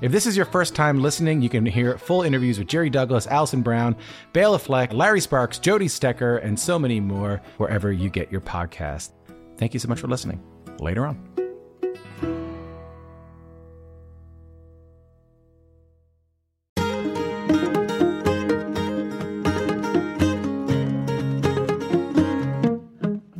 [0.00, 3.26] If this is your first time listening, you can hear full interviews with Jerry Douglas,
[3.26, 3.94] Alison Brown,
[4.32, 9.10] Bela Fleck, Larry Sparks, Jody Stecher, and so many more wherever you get your podcast.
[9.58, 10.42] Thank you so much for listening.
[10.78, 11.22] Later on.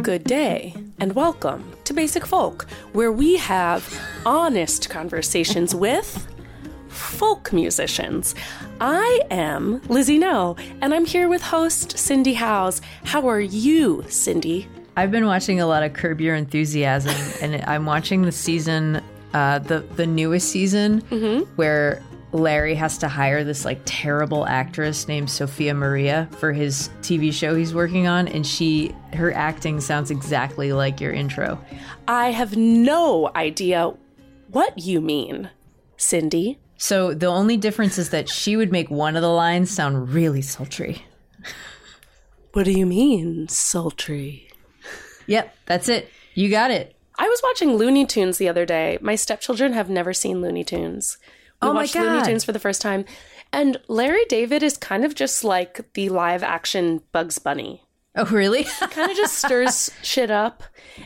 [0.03, 6.27] Good day, and welcome to Basic Folk, where we have honest conversations with
[7.01, 8.35] folk musicians.
[8.81, 12.81] I am Lizzie No, and I'm here with host Cindy Howes.
[13.05, 14.69] How are you, Cindy?
[14.97, 19.03] I've been watching a lot of Curb Your Enthusiasm, and I'm watching the season,
[19.35, 21.01] uh, the the newest season,
[21.57, 27.33] where Larry has to hire this like terrible actress named Sophia Maria for his TV
[27.33, 31.59] show he's working on, and she her acting sounds exactly like your intro.
[32.07, 33.93] I have no idea
[34.49, 35.51] what you mean,
[35.97, 36.59] Cindy.
[36.83, 40.41] So the only difference is that she would make one of the lines sound really
[40.41, 41.05] sultry.
[42.55, 44.49] What do you mean, sultry?
[45.27, 46.09] Yep, that's it.
[46.33, 46.97] You got it.
[47.19, 48.97] I was watching Looney Tunes the other day.
[49.03, 51.19] My stepchildren have never seen Looney Tunes.
[51.61, 53.05] We Oh my watched Looney Tunes for the first time.
[53.53, 57.85] And Larry David is kind of just like the live action Bugs Bunny.
[58.17, 58.65] Oh, really?
[58.65, 60.63] Kind of just stirs shit up.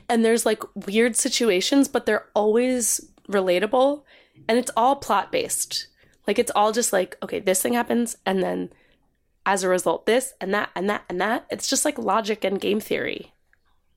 [0.08, 4.04] And there's like weird situations, but they're always relatable.
[4.48, 5.88] And it's all plot based.
[6.26, 8.16] Like it's all just like, okay, this thing happens.
[8.24, 8.70] And then
[9.46, 11.46] as a result, this and that and that and that.
[11.50, 13.32] It's just like logic and game theory.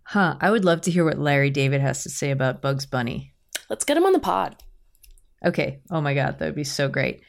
[0.03, 0.35] huh.
[0.41, 3.33] I would love to hear what Larry David has to say about Bugs Bunny.
[3.69, 4.55] Let's get him on the pod.
[5.45, 5.79] Okay.
[5.91, 7.21] Oh my God, that would be so great.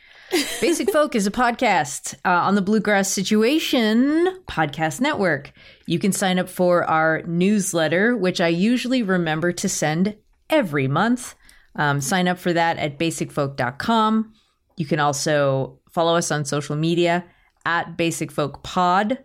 [0.61, 5.53] Basic Folk is a podcast uh, on the Bluegrass Situation Podcast Network.
[5.87, 10.17] You can sign up for our newsletter, which I usually remember to send
[10.51, 11.35] every month.
[11.77, 14.33] Um, sign up for that at basicfolk.com.
[14.77, 17.25] You can also follow us on social media
[17.65, 19.19] at Basic Folk Pod,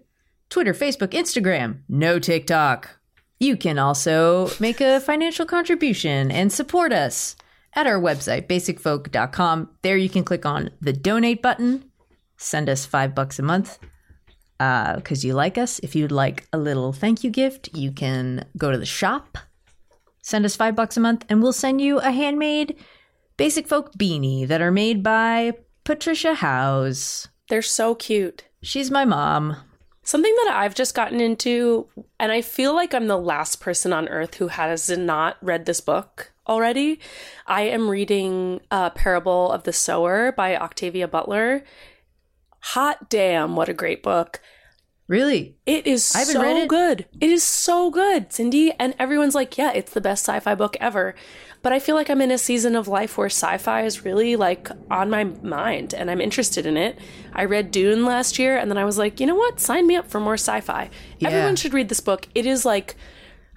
[0.50, 3.00] Twitter, Facebook, Instagram, no TikTok.
[3.40, 7.36] You can also make a financial contribution and support us
[7.76, 9.70] at our website, basicfolk.com.
[9.82, 11.92] There you can click on the donate button,
[12.38, 13.80] send us five bucks a month
[14.58, 15.80] because you like us.
[15.80, 19.38] If you'd like a little thank you gift, you can go to the shop,
[20.24, 22.76] send us five bucks a month, and we'll send you a handmade
[23.38, 25.54] Basic Folk beanie that are made by
[25.84, 27.28] Patricia House.
[27.50, 28.46] They're so cute.
[28.64, 29.58] She's my mom.
[30.02, 31.88] Something that I've just gotten into,
[32.20, 35.82] and I feel like I'm the last person on earth who has not read this
[35.82, 37.00] book already.
[37.48, 41.64] I am reading A Parable of the Sower by Octavia Butler.
[42.60, 44.42] Hot damn, what a great book.
[45.08, 45.56] Really?
[45.66, 46.70] It is I haven't so read it.
[46.70, 47.06] good.
[47.20, 48.72] It is so good, Cindy.
[48.80, 51.14] And everyone's like, yeah, it's the best sci fi book ever.
[51.62, 54.36] But I feel like I'm in a season of life where sci fi is really
[54.36, 57.00] like on my mind and I'm interested in it.
[57.34, 59.60] I read Dune last year and then I was like, you know what?
[59.60, 60.90] Sign me up for more sci fi.
[61.20, 61.30] Yeah.
[61.30, 62.28] Everyone should read this book.
[62.36, 62.96] It is like,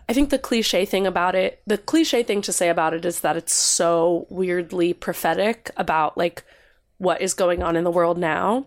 [0.08, 3.20] I think the cliche thing about it, the cliche thing to say about it is
[3.20, 6.44] that it's so weirdly prophetic about like
[6.98, 8.66] what is going on in the world now.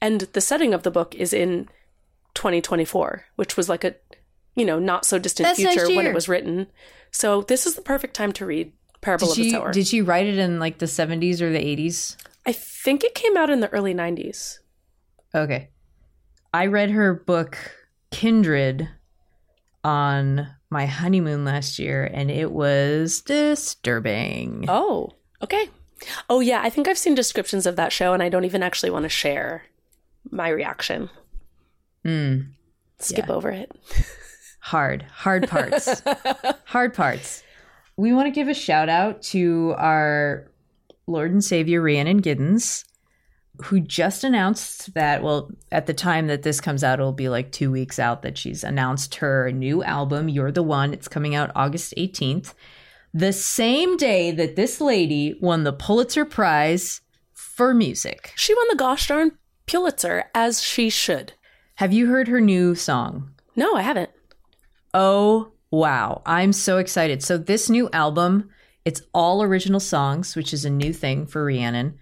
[0.00, 1.68] And the setting of the book is in
[2.36, 3.96] 2024, which was like a,
[4.54, 6.68] you know, not so distant That's future when it was written.
[7.10, 9.72] So this is the perfect time to read Parable Did of the Sower.
[9.72, 12.16] did she write it in like the 70s or the 80s?
[12.46, 14.58] I think it came out in the early 90s.
[15.34, 15.70] Okay.
[16.54, 17.58] I read her book
[18.10, 18.88] Kindred
[19.82, 24.64] on my honeymoon last year and it was disturbing.
[24.68, 25.10] Oh,
[25.42, 25.68] okay.
[26.28, 28.90] Oh yeah, I think I've seen descriptions of that show and I don't even actually
[28.90, 29.64] want to share
[30.30, 31.08] my reaction.
[32.06, 32.46] Mm,
[33.00, 33.34] Skip Yeah.
[33.34, 33.70] over it.
[34.60, 36.02] hard, hard parts.
[36.66, 37.42] hard parts.
[37.96, 40.50] We want to give a shout out to our
[41.06, 42.84] Lord and Savior Rhiannon Giddens,
[43.64, 47.52] who just announced that, well, at the time that this comes out, it'll be like
[47.52, 50.92] two weeks out that she's announced her new album, You're the One.
[50.92, 52.52] It's coming out August 18th.
[53.14, 57.00] The same day that this lady won the Pulitzer Prize
[57.32, 58.32] for music.
[58.36, 59.32] She won the gosh darn
[59.64, 61.32] Pulitzer as she should.
[61.76, 63.32] Have you heard her new song?
[63.54, 64.08] No, I haven't.
[64.94, 66.22] Oh, wow.
[66.24, 67.22] I'm so excited.
[67.22, 68.48] So, this new album,
[68.86, 71.98] it's all original songs, which is a new thing for Rhiannon.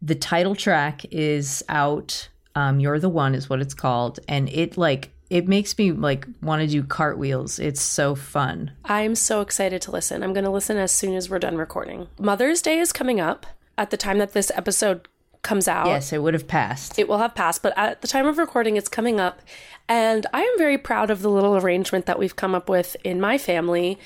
[0.00, 2.30] The title track is out.
[2.54, 6.26] Um, You're the one is what it's called, and it like it makes me like
[6.40, 7.58] want to do cartwheels.
[7.58, 8.72] It's so fun.
[8.86, 10.22] I'm so excited to listen.
[10.22, 12.08] I'm going to listen as soon as we're done recording.
[12.18, 13.44] Mother's Day is coming up
[13.76, 15.06] at the time that this episode
[15.42, 15.86] comes out.
[15.86, 16.98] Yes, it would have passed.
[16.98, 19.40] It will have passed, but at the time of recording, it's coming up.
[19.88, 23.20] And I am very proud of the little arrangement that we've come up with in
[23.20, 23.98] my family,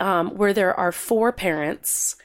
[0.00, 2.16] um, where there are four parents,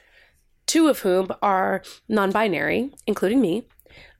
[0.66, 3.66] two of whom are non binary, including me.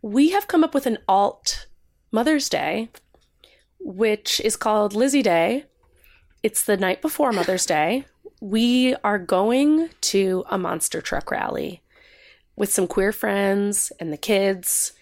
[0.01, 1.67] We have come up with an alt
[2.11, 2.89] Mother's Day,
[3.81, 5.65] which is called Lizzie Day.
[6.43, 8.07] It's the night before Mother's Day.
[8.41, 11.83] We are going to a monster truck rally
[12.59, 14.93] with some queer friends and the kids.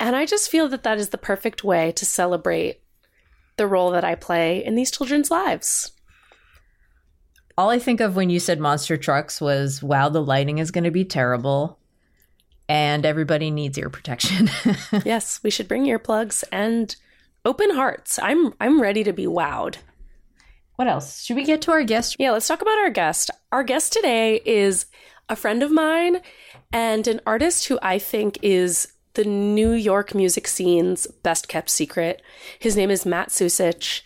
[0.00, 2.80] And I just feel that that is the perfect way to celebrate
[3.56, 5.92] the role that I play in these children's lives.
[7.58, 10.84] All I think of when you said monster trucks was wow, the lighting is going
[10.84, 11.78] to be terrible
[12.66, 14.48] and everybody needs ear protection.
[15.04, 16.96] yes, we should bring earplugs and
[17.44, 18.18] open hearts.
[18.22, 19.76] I'm I'm ready to be wowed.
[20.76, 21.22] What else?
[21.24, 22.16] Should we get to our guest?
[22.18, 23.30] Yeah, let's talk about our guest.
[23.52, 24.86] Our guest today is
[25.28, 26.20] a friend of mine
[26.72, 32.22] and an artist who I think is the New York music scene's best kept secret.
[32.58, 34.02] His name is Matt Sucich.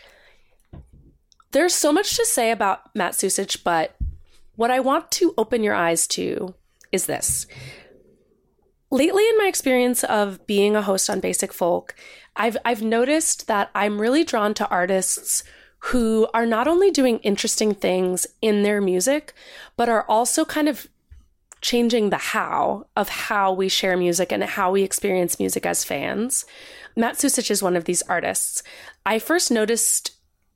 [1.52, 3.96] There's so much to say about Matt Sucich, but
[4.56, 6.54] what I want to open your eyes to
[6.90, 7.46] is this.
[8.90, 11.94] Lately, in my experience of being a host on Basic Folk,
[12.36, 15.42] I've, I've noticed that I'm really drawn to artists
[15.78, 19.34] who are not only doing interesting things in their music,
[19.76, 20.88] but are also kind of
[21.64, 26.44] changing the how of how we share music and how we experience music as fans.
[26.94, 28.62] Matt Sucich is one of these artists.
[29.06, 30.10] I first noticed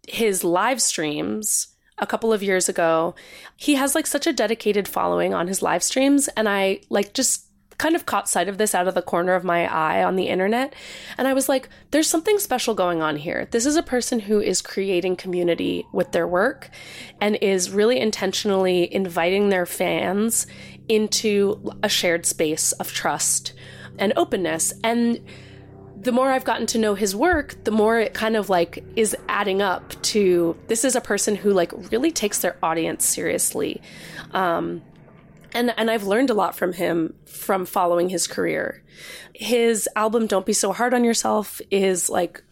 [0.07, 3.15] his live streams a couple of years ago.
[3.57, 7.47] He has like such a dedicated following on his live streams and I like just
[7.79, 10.29] kind of caught sight of this out of the corner of my eye on the
[10.29, 10.75] internet.
[11.17, 13.49] And I was like, there's something special going on here.
[13.51, 16.71] This is a person who is creating community with their work
[17.21, 20.47] and is really intentionally inviting their fans
[20.89, 23.53] into a shared space of trust
[23.99, 24.73] and openness.
[24.83, 25.21] And
[26.01, 29.17] the more I've gotten to know his work, the more it kind of like is
[29.29, 33.83] adding up to this is a person who like really takes their audience seriously.
[34.33, 34.83] Um,
[35.53, 38.83] and and I've learned a lot from him from following his career.
[39.35, 42.43] His album Don't Be So Hard on Yourself is like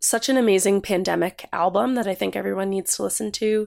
[0.00, 3.66] such an amazing pandemic album that I think everyone needs to listen to.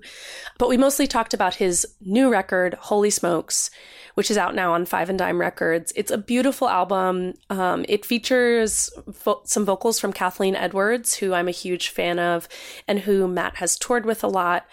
[0.57, 3.69] But we mostly talked about his new record, Holy Smokes,
[4.15, 5.93] which is out now on Five and Dime Records.
[5.95, 7.33] It's a beautiful album.
[7.49, 12.47] Um, it features vo- some vocals from Kathleen Edwards, who I'm a huge fan of
[12.87, 14.65] and who Matt has toured with a lot.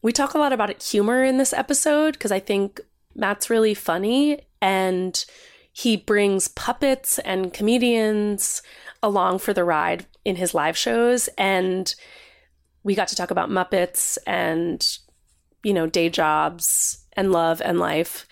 [0.00, 2.80] We talk a lot about humor in this episode because I think
[3.14, 5.24] Matt's really funny and
[5.72, 8.62] he brings puppets and comedians
[9.02, 11.94] along for the ride in his live shows and
[12.82, 14.98] we got to talk about muppets and
[15.62, 18.26] you know day jobs and love and life.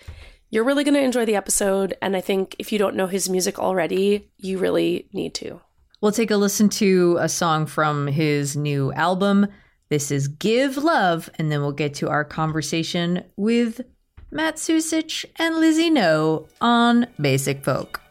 [0.49, 3.29] You're really going to enjoy the episode and i think if you don't know his
[3.29, 5.61] music already you really need to.
[6.01, 9.47] We'll take a listen to a song from his new album.
[9.89, 13.81] This is give love and then we'll get to our conversation with
[14.29, 18.01] matt sucich and lizzie no on basic folk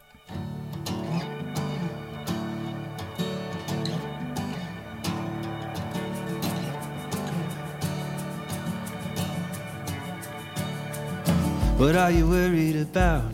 [11.77, 13.31] What are you worried about?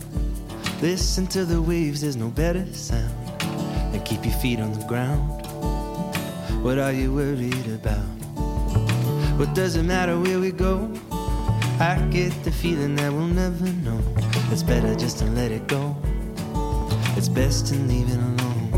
[0.81, 3.41] Listen to the waves, there's no better sound.
[3.93, 5.47] And keep your feet on the ground.
[6.61, 8.03] What are you worried about?
[9.39, 10.91] What does it matter where we go?
[11.79, 14.01] I get the feeling that we'll never know.
[14.51, 15.95] It's better just to let it go.
[17.15, 18.69] It's best to leave it alone.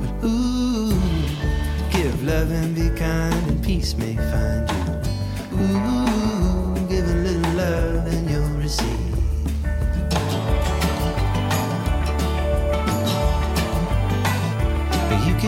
[0.00, 0.88] But ooh,
[1.90, 5.60] give love and be kind, and peace may find you.
[5.60, 6.13] Ooh,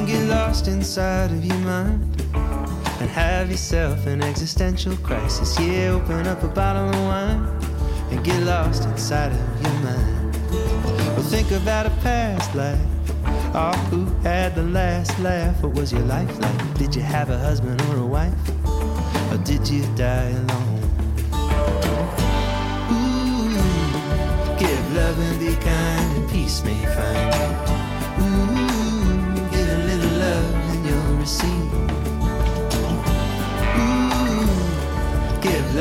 [0.07, 2.23] Can get lost inside of your mind
[3.01, 5.59] and have yourself an existential crisis.
[5.59, 7.45] Yeah, open up a bottle of wine
[8.13, 10.37] and get lost inside of your mind.
[10.53, 12.79] Well, think about a past life.
[13.53, 15.61] Oh, who had the last laugh?
[15.61, 16.75] What was your life like?
[16.75, 18.33] Did you have a husband or a wife?
[19.33, 20.83] Or did you die alone?
[22.93, 23.49] Ooh,
[24.57, 28.25] give love and be kind, and peace may find you.
[28.25, 28.56] Ooh,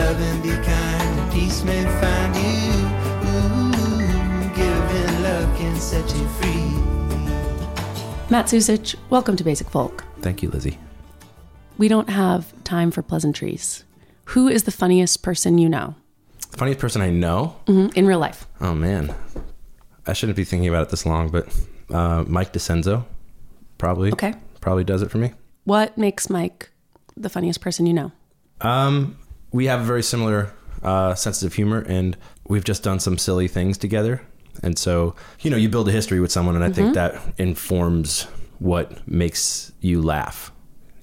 [0.05, 2.61] love and be kind, and peace may find you.
[3.27, 6.69] Ooh, give can set you free.
[8.29, 10.03] Matt Sucich, welcome to Basic Folk.
[10.21, 10.77] Thank you, Lizzie.
[11.79, 13.83] We don't have time for pleasantries.
[14.25, 15.95] Who is the funniest person you know
[16.51, 17.55] The funniest person I know.
[17.65, 18.45] Mhm, in real life?
[18.61, 19.11] Oh man,
[20.05, 21.47] I shouldn't be thinking about it this long, but
[21.89, 23.05] uh, Mike DeCenzo
[23.79, 24.11] probably.
[24.11, 24.35] Okay.
[24.61, 25.33] Probably does it for me.
[25.63, 26.69] What makes Mike
[27.17, 28.11] the funniest person you know?
[28.61, 29.17] Um,
[29.55, 30.51] we have a very similar
[30.83, 32.17] uh, sense of humor, and
[32.49, 34.21] we've just done some silly things together.
[34.61, 36.93] And so, you know, you build a history with someone, and I think mm-hmm.
[36.95, 38.23] that informs
[38.59, 40.51] what makes you laugh.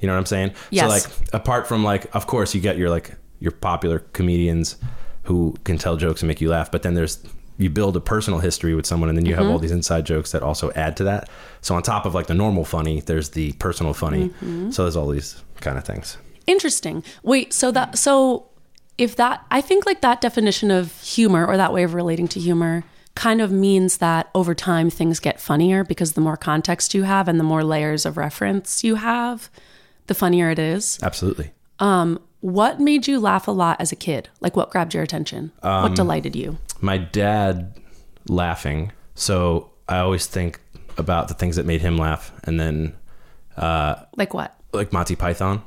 [0.00, 0.52] You know what I'm saying?
[0.70, 0.84] Yes.
[0.84, 4.76] So, like, apart from like, of course, you get your like your popular comedians
[5.22, 7.24] who can tell jokes and make you laugh, but then there's
[7.56, 9.52] you build a personal history with someone, and then you have mm-hmm.
[9.52, 11.30] all these inside jokes that also add to that.
[11.62, 14.28] So, on top of like the normal funny, there's the personal funny.
[14.28, 14.72] Mm-hmm.
[14.72, 16.18] So, there's all these kind of things.
[16.46, 17.02] Interesting.
[17.22, 18.48] Wait, so that so
[18.98, 22.40] if that I think like that definition of humor or that way of relating to
[22.40, 22.84] humor
[23.14, 27.28] kind of means that over time things get funnier because the more context you have
[27.28, 29.50] and the more layers of reference you have,
[30.06, 30.98] the funnier it is.
[31.02, 31.52] Absolutely.
[31.78, 34.28] Um, What made you laugh a lot as a kid?
[34.40, 35.52] Like what grabbed your attention?
[35.60, 36.58] what delighted you?
[36.80, 37.78] my dad
[38.28, 38.92] laughing.
[39.14, 40.58] So I always think
[40.98, 42.94] about the things that made him laugh, and then
[43.56, 44.54] uh, Like what?
[44.72, 45.62] like Monty Python.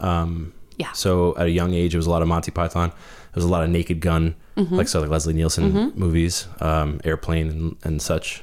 [0.00, 0.92] Um, Yeah.
[0.92, 2.90] So at a young age, it was a lot of Monty Python.
[2.90, 7.48] There was a lot of Naked Gun, like so like Leslie Nielsen movies, um, Airplane
[7.50, 8.42] and, and such.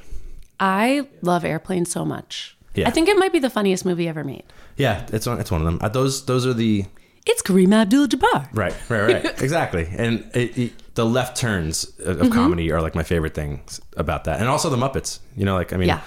[0.60, 2.56] I love Airplane so much.
[2.74, 2.88] Yeah.
[2.88, 4.44] I think it might be the funniest movie ever made.
[4.76, 5.40] Yeah, it's one.
[5.40, 5.78] It's one of them.
[5.80, 6.84] Uh, those those are the
[7.26, 8.48] It's Kareem Abdul-Jabbar.
[8.52, 9.42] right, right, right.
[9.42, 9.88] exactly.
[9.96, 12.32] And it, it, the left turns of, Mm-hmm.
[12.32, 15.20] comedy are like my favorite things about that, and also the Muppets.
[15.36, 16.00] You know, like I mean, Yeah.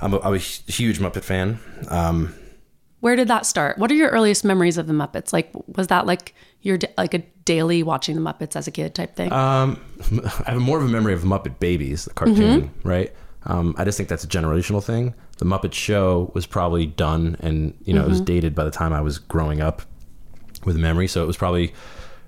[0.00, 1.58] I'm a, I'm a huge Muppet fan.
[1.88, 2.34] Um,
[3.04, 3.76] Where did that start?
[3.76, 5.30] What are your earliest memories of the Muppets?
[5.30, 9.14] Like, was that like your like a daily watching the Muppets as a kid type
[9.14, 9.30] thing?
[9.30, 9.78] Um,
[10.46, 13.12] I have more of a memory of Muppet Babies, the cartoon, right?
[13.44, 15.12] Um, I just think that's a generational thing.
[15.36, 18.94] The Muppet Show was probably done, and you know it was dated by the time
[18.94, 19.82] I was growing up
[20.64, 21.74] with memory, so it was probably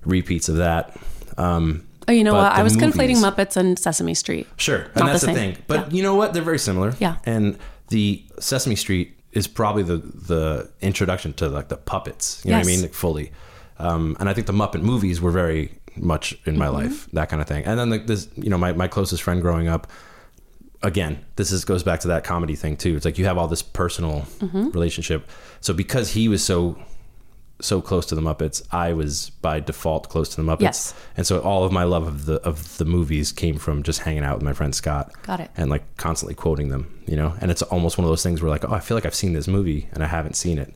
[0.04, 0.94] repeats of that.
[1.38, 2.52] Um, oh, you know what?
[2.52, 4.46] I was conflating Muppets and Sesame Street.
[4.58, 5.56] Sure, Not and that's the the, thing.
[5.68, 5.96] But Yeah.
[5.96, 6.34] you know what?
[6.34, 6.92] They're very similar.
[6.98, 7.16] Yeah.
[7.24, 9.98] And the Sesame Street is probably the
[10.32, 10.42] the
[10.80, 12.42] introduction to like the puppets.
[12.44, 12.82] You know what I mean?
[12.82, 13.30] Like, fully.
[13.78, 15.62] Um, and I think the Muppet movies were very
[15.96, 16.74] much in my Mm-hmm.
[16.80, 17.64] life, that kind of thing.
[17.66, 19.86] And then like this, you know, my my closest friend growing up.
[20.82, 22.96] Again, this is goes back to that comedy thing too.
[22.96, 24.70] It's like you have all this personal Mm-hmm.
[24.70, 25.28] relationship.
[25.60, 26.76] So because he was so
[27.60, 30.60] so close to the Muppets, I was by default close to the Muppets.
[30.60, 30.94] Yes.
[31.16, 34.24] And so all of my love of the of the movies came from just hanging
[34.24, 35.10] out with my friend Scott.
[35.22, 35.50] Got it.
[35.56, 37.34] And like constantly quoting them, you know.
[37.40, 39.32] And it's almost one of those things where like, oh, I feel like I've seen
[39.32, 40.74] this movie and I haven't seen it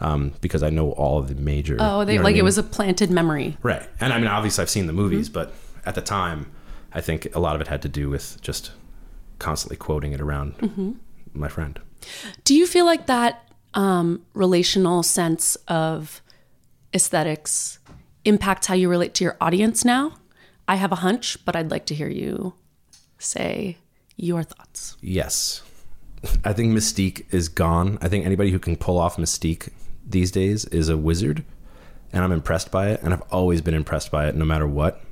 [0.00, 1.76] um, because I know all of the major.
[1.80, 3.56] Oh, they, you know like I it was a planted memory.
[3.62, 3.86] right.
[4.00, 5.34] And I mean, obviously, I've seen the movies, Mm-hmm.
[5.34, 5.54] but
[5.86, 6.50] at the time,
[6.92, 8.72] I think a lot of it had to do with just
[9.38, 10.92] constantly quoting it around Mm-hmm.
[11.32, 11.80] my friend.
[12.44, 16.20] Do you feel like that um, relational sense of
[16.94, 17.78] aesthetics
[18.24, 20.14] impacts how you relate to your audience now?
[20.68, 22.54] I have a hunch, but I'd like to hear you
[23.18, 23.76] say
[24.16, 24.96] your thoughts.
[25.00, 25.62] Yes.
[26.44, 27.98] I think Mystique is gone.
[28.00, 29.70] I think anybody who can pull off Mystique
[30.06, 31.44] these days is a wizard.
[32.12, 33.02] And I'm impressed by it.
[33.02, 35.02] And I've always been impressed by it no matter what.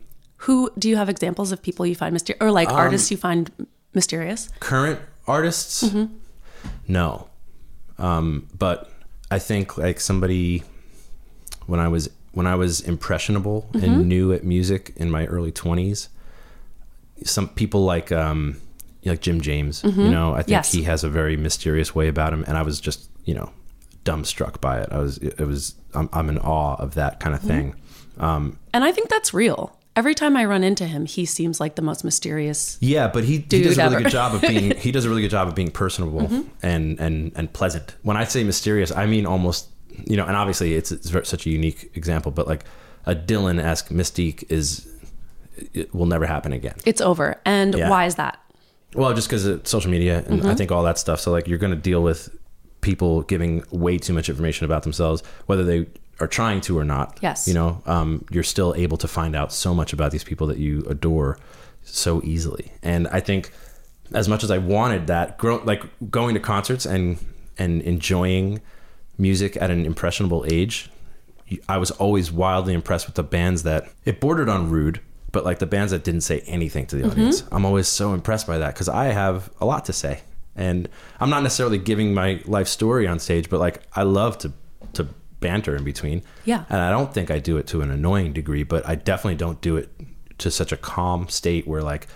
[0.42, 3.16] Who do you have examples of people you find mysterious or Um, like artists you
[3.16, 3.50] find
[3.94, 4.48] mysterious?
[4.60, 5.92] Current artists?
[6.86, 7.28] No.
[7.98, 8.90] Um, but
[9.30, 10.62] I think like somebody
[11.66, 16.08] when I was when I was impressionable and new at music in my early 20s,
[17.24, 18.60] some people like um
[19.04, 20.72] like Jim James, you know, I think Yes.
[20.72, 23.50] he has a very mysterious way about him and I was just, you know,
[24.04, 24.88] dumbstruck by it.
[24.92, 27.74] I was it was I'm, I'm in awe of that kind of thing.
[28.18, 29.77] Um And I think that's real.
[29.98, 32.78] Every time I run into him, he seems like the most mysterious.
[32.80, 34.04] Yeah, but he, he does a really ever.
[34.04, 36.48] good job of being he does a really good job of being personable mm-hmm.
[36.62, 37.96] and and and pleasant.
[38.02, 39.70] When I say mysterious, I mean almost
[40.06, 42.62] you know, and obviously it's, it's very, such a unique example, but like
[43.06, 44.86] a Dylan esque mystique is
[45.74, 46.76] it will never happen again.
[46.86, 47.40] It's over.
[47.44, 47.90] And Yeah.
[47.90, 48.38] why is that?
[48.94, 50.54] Well, just because of social media and I mm-hmm.
[50.54, 51.18] think all that stuff.
[51.20, 52.30] So like you're going to deal with
[52.80, 55.86] people giving way too much information about themselves, whether they
[56.20, 57.18] are trying to or not.
[57.22, 57.46] Yes.
[57.46, 60.58] You know, um, you're still able to find out so much about these people that
[60.58, 61.38] you adore
[61.82, 62.72] so easily.
[62.82, 63.52] And I think
[64.12, 67.18] as much as I wanted that, grow, like going to concerts and
[67.58, 68.60] and enjoying
[69.16, 70.90] music at an impressionable age,
[71.68, 75.00] I was always wildly impressed with the bands that it bordered on rude,
[75.32, 77.42] but like the bands that didn't say anything to the audience.
[77.50, 80.20] I'm always so impressed by that because I have a lot to say,
[80.54, 80.88] and
[81.20, 84.52] I'm not necessarily giving my life story on stage, but like I love to
[84.94, 85.08] to
[85.40, 86.22] banter in between.
[86.44, 86.64] Yeah.
[86.68, 89.60] and I don't think I do it to an annoying degree, but I definitely don't
[89.60, 89.90] do it
[90.38, 92.06] to such a calm state where like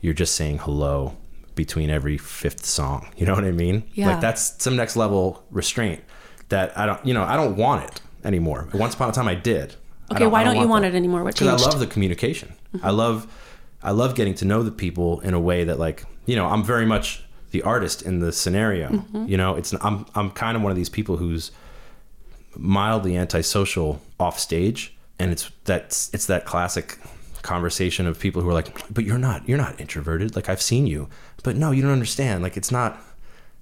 [0.00, 1.16] you're just saying hello
[1.54, 3.08] between every fifth song.
[3.16, 3.84] You know what I mean?
[3.94, 4.10] Yeah.
[4.10, 6.02] Like that's some next level restraint
[6.48, 8.68] that I don't, you know, I don't want it anymore.
[8.74, 9.74] Once upon a time I did.
[10.12, 10.94] Okay, why I don't, you want that.
[10.94, 11.24] it anymore?
[11.24, 11.62] What because?
[11.62, 12.54] I love the communication.
[12.74, 12.96] I mm-hmm.
[12.96, 13.26] love
[13.82, 16.62] I love getting to know the people in a way that like you know I'm
[16.62, 18.88] very much the artist in the scenario.
[18.88, 19.26] Mm-hmm.
[19.26, 21.50] You know, it's I'm I'm kind of one of these people who's
[22.58, 26.98] mildly antisocial off stage, and it's that's it's that classic
[27.42, 30.34] conversation of people who are like, but you're not you're not introverted.
[30.36, 31.08] Like I've seen you,
[31.42, 32.42] but no, you don't understand.
[32.42, 33.00] Like it's not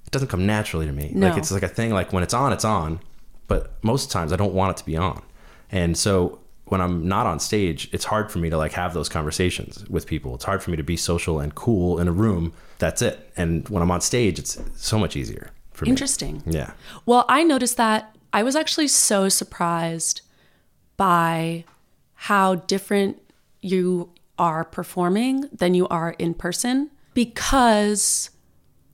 [0.07, 1.11] it doesn't come naturally to me.
[1.15, 1.29] No.
[1.29, 1.93] Like it's like a thing.
[1.93, 3.01] Like when it's on, it's on.
[3.47, 5.23] But most times I don't want it to be on.
[5.71, 9.09] And so when I'm not on stage, it's hard for me to like have those
[9.09, 10.35] conversations with people.
[10.35, 12.53] It's hard for me to be social and cool in a room.
[12.79, 13.31] That's it.
[13.37, 15.91] And when I'm on stage, it's so much easier for me.
[15.91, 16.43] Interesting.
[16.47, 16.73] Yeah.
[17.05, 20.21] Well, I noticed that I was actually so surprised
[20.97, 21.65] by
[22.15, 23.23] how different
[23.63, 28.31] you are performing than you are in person because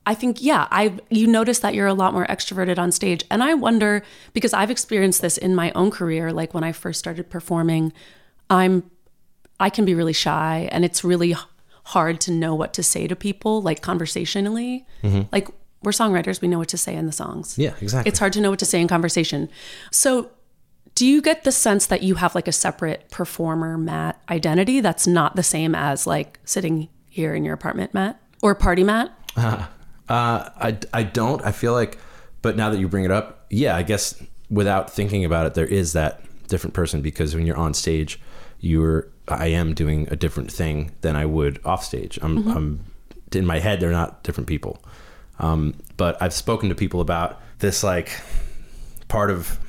[0.05, 3.41] I think yeah, I you notice that you're a lot more extroverted on stage and
[3.41, 7.31] I wonder because I've experienced this in my own career like when I first started
[7.31, 7.93] performing
[8.47, 8.91] I'm
[9.59, 11.35] I can be really shy and it's really
[11.85, 14.85] hard to know what to say to people like conversationally.
[15.01, 15.21] Mm-hmm.
[15.31, 15.47] Like
[15.83, 17.57] we're songwriters, we know what to say in the songs.
[17.57, 18.09] Yeah, exactly.
[18.09, 19.49] It's hard to know what to say in conversation.
[19.91, 20.31] So
[20.95, 25.07] do you get the sense that you have like a separate performer Matt identity that's
[25.07, 29.11] not the same as like sitting here in your apartment Matt or party Matt?
[30.09, 31.41] Uh, I, I don't.
[31.45, 31.97] I feel like,
[32.41, 35.65] but now that you bring it up, yeah, I guess without thinking about it, there
[35.65, 38.19] is that different person because when you're on stage,
[38.59, 42.19] you're I am doing a different thing than I would off stage.
[42.21, 42.85] I'm, I'm
[43.31, 44.83] in my head, they're not different people.
[45.39, 48.11] Um, but I've spoken to people about this, like
[49.07, 49.59] part of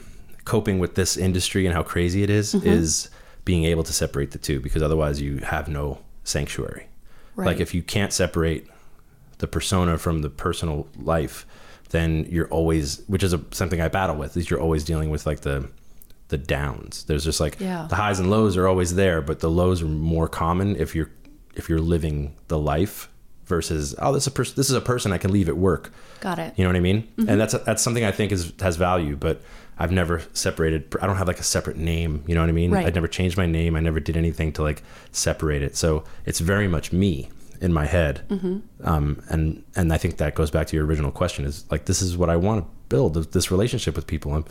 [0.44, 3.08] coping with this industry and how crazy it is, is
[3.44, 6.86] being able to separate the two because otherwise you have no sanctuary.
[7.36, 7.46] Right.
[7.46, 8.68] Like if you can't separate
[9.38, 11.46] the persona from the personal life,
[11.90, 15.26] then you're always, which is a, something I battle with, is you're always dealing with
[15.26, 15.68] like the
[16.28, 17.04] the downs.
[17.04, 17.86] There's just like Yeah.
[17.90, 21.10] the highs and lows are always there, but the lows are more common if you're
[21.54, 23.10] if you're living the life
[23.52, 25.92] versus oh this is a person this is a person I can leave at work.
[26.20, 26.54] Got it.
[26.56, 27.06] You know what I mean?
[27.18, 29.42] And that's that's something I think is has value, but
[29.78, 30.96] I've never separated.
[31.02, 32.24] I don't have like a separate name.
[32.26, 32.70] You know what I mean?
[32.70, 32.86] Right.
[32.86, 33.76] I never changed my name.
[33.76, 35.76] I never did anything to like separate it.
[35.76, 37.28] So it's very much me
[37.60, 38.22] in my head.
[38.84, 41.44] Um, and and I think that goes back to your original question.
[41.44, 44.32] Is like this is what I want to build this relationship with people.
[44.34, 44.44] I'm,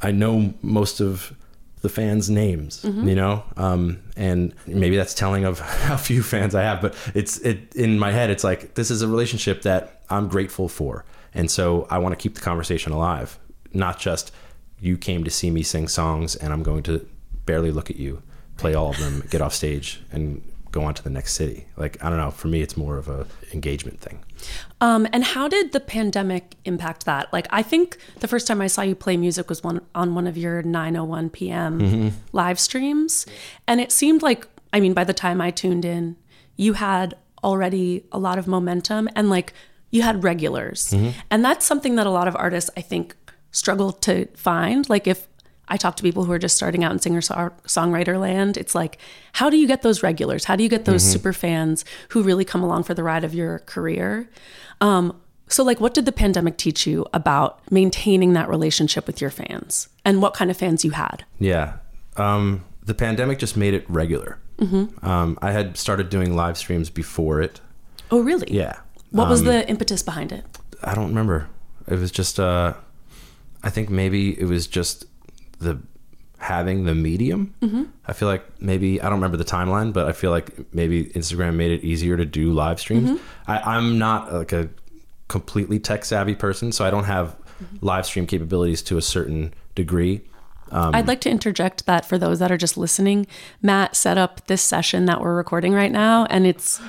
[0.00, 1.34] I know most of
[1.84, 6.62] the fans' names, you know, um, and maybe that's telling of how few fans I
[6.62, 6.80] have.
[6.80, 8.30] But it's it in my head.
[8.30, 12.16] It's like this is a relationship that I'm grateful for, and so I want to
[12.16, 13.38] keep the conversation alive,
[13.74, 14.32] not just
[14.80, 17.06] you came to see me sing songs, and I'm going to
[17.44, 18.22] barely look at you,
[18.56, 20.40] play all of them, get off stage, and
[20.74, 21.66] go on to the next city.
[21.76, 22.30] Like I don't know.
[22.30, 24.18] For me, it's more of a engagement thing.
[24.80, 27.32] Um, and how did the pandemic impact that?
[27.32, 30.26] Like, I think the first time I saw you play music was one on one
[30.26, 32.12] of your 9:01 p.m.
[32.32, 33.24] live streams,
[33.68, 36.16] and it seemed like, I mean, by the time I tuned in,
[36.56, 39.52] you had already a lot of momentum and like
[39.90, 40.92] you had regulars,
[41.30, 43.14] and that's something that a lot of artists, I think,
[43.52, 44.88] struggle to find.
[44.88, 45.28] Like, if
[45.68, 48.56] I talk to people who are just starting out in singer songwriter land.
[48.56, 48.98] It's like,
[49.32, 50.44] how do you get those regulars?
[50.44, 53.34] How do you get those super fans who really come along for the ride of
[53.34, 54.28] your career?
[54.80, 59.30] Um, so, like, what did the pandemic teach you about maintaining that relationship with your
[59.30, 61.24] fans and what kind of fans you had?
[61.38, 61.78] Yeah.
[62.16, 64.38] Um, the pandemic just made it regular.
[65.02, 67.60] Um, I had started doing live streams before it.
[68.10, 68.46] Oh, really?
[68.50, 68.76] Yeah.
[69.10, 70.44] What was Um, the impetus behind it?
[70.82, 71.48] I don't remember.
[71.88, 72.74] It was just, uh,
[73.62, 75.06] I think maybe it was just
[75.64, 75.80] the
[76.38, 77.54] having the medium.
[77.62, 77.84] Mm-hmm.
[78.06, 81.54] I feel like maybe, I don't remember the timeline, but I feel like maybe Instagram
[81.54, 83.18] made it easier to do live streams.
[83.46, 84.68] I, I'm not like a
[85.28, 87.34] completely tech savvy person, so I don't have
[87.80, 90.20] live stream capabilities to a certain degree.
[90.70, 93.26] Um, I'd like to interject that for those that are just listening,
[93.62, 96.80] Matt set up this session that we're recording right now, and it's,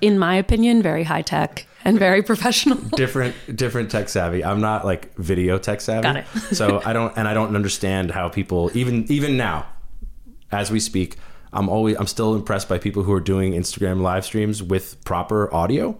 [0.00, 2.76] in my opinion, very high tech and very professional.
[2.96, 4.44] different different tech savvy.
[4.44, 6.02] I'm not like video tech savvy.
[6.02, 6.26] Got it.
[6.52, 9.66] so I don't and I don't understand how people even even now
[10.50, 11.16] as we speak,
[11.52, 15.52] I'm always I'm still impressed by people who are doing Instagram live streams with proper
[15.54, 15.98] audio.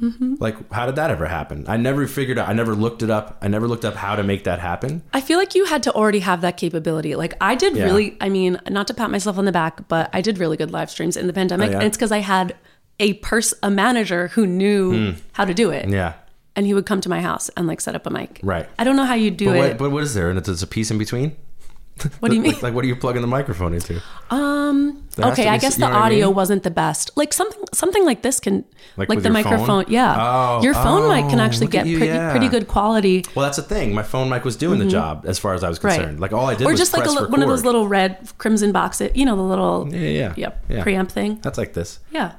[0.00, 0.34] Mm-hmm.
[0.40, 1.64] Like how did that ever happen?
[1.68, 3.38] I never figured out I never looked it up.
[3.40, 5.02] I never looked up how to make that happen.
[5.14, 7.14] I feel like you had to already have that capability.
[7.16, 7.84] Like I did Yeah.
[7.84, 10.70] really, I mean, not to pat myself on the back, but I did really good
[10.70, 11.78] live streams in the pandemic, Oh, yeah?
[11.78, 12.54] and it's because I had
[13.00, 15.88] a person, a manager who knew how to do it.
[15.88, 16.14] Yeah.
[16.54, 18.40] and he would come to my house and like set up a mic.
[18.42, 18.66] Right.
[18.78, 19.78] I don't know how you do But it.
[19.78, 20.30] but what is there?
[20.30, 21.36] And there's a piece in between?
[22.20, 22.52] What do you mean?
[22.52, 24.02] Like, like, what are you plugging the microphone into?
[24.30, 25.02] Um.
[25.16, 26.34] There Okay, to I guess the what I audio mean?
[26.36, 27.10] wasn't the best.
[27.16, 28.64] Like something, something like this can,
[28.98, 29.50] Like like, the your phone?
[29.52, 29.84] microphone.
[29.88, 32.30] Yeah, Oh, your phone mic can oh, actually get you, pretty, yeah.
[32.32, 33.24] pretty good quality.
[33.34, 33.94] Well, that's the thing.
[33.94, 35.86] My phone mic was doing the job as far as I was Mm-hmm.
[35.88, 35.96] Right.
[36.00, 36.20] concerned.
[36.20, 38.72] Like all I did or was just like a, one of those little red crimson
[38.72, 39.10] boxes.
[39.14, 40.34] You know, the little Yeah, yeah.
[40.36, 40.84] yep Yeah.
[40.84, 41.38] preamp thing.
[41.42, 41.98] That's like this.
[42.10, 42.32] Yeah.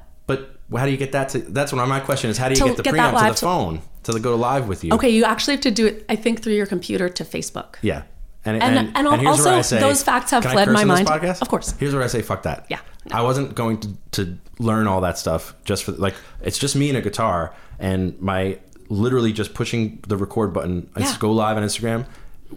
[0.70, 1.38] But how do you get that to?
[1.38, 2.36] That's what my question is.
[2.36, 4.92] How do you get the get preamp to the phone to go live with you?
[4.92, 6.04] Okay, you actually have to do it.
[6.08, 7.76] I think through your computer to Facebook.
[7.82, 8.02] Yeah.
[8.44, 11.06] And, And- and here's also, where I say- those facts have fled my mind.
[11.08, 11.42] podcast?
[11.42, 11.74] Of course.
[11.78, 12.66] Here's where I say fuck that.
[12.68, 12.78] Yeah.
[13.10, 16.88] I wasn't going to, to learn all that stuff just for like it's just me
[16.90, 18.58] and a guitar and my
[18.90, 21.16] literally just pushing the record button and Yeah.
[21.18, 22.06] go live on Instagram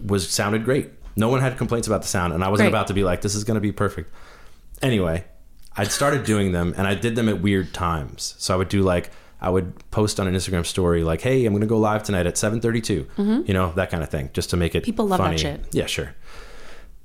[0.06, 0.90] was sounded great.
[1.16, 2.78] No one had complaints about the sound and I wasn't Great.
[2.78, 4.14] about to be like this is going to be perfect.
[4.82, 5.26] Anyway,
[5.78, 8.36] I'd started doing them and I did them at weird times.
[8.38, 11.54] So I would do like I would post on an Instagram story like, "Hey, I'm
[11.54, 14.58] going to go live tonight at 7:32." You know, that kind of thing, just to
[14.58, 14.86] make it Mm-hmm.
[14.86, 15.38] People love that funny.
[15.38, 15.62] shit.
[15.72, 16.14] Yeah, sure.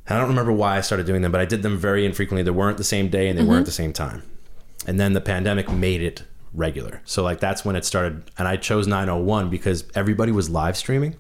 [0.09, 2.43] I don't remember why I started doing them, but I did them very infrequently.
[2.45, 4.23] They weren't the same day and they weren't the same time.
[4.87, 6.23] And then the pandemic made it
[6.55, 7.01] regular.
[7.05, 8.31] So like that's when it started.
[8.39, 11.17] And I chose 901 because everybody was live streaming.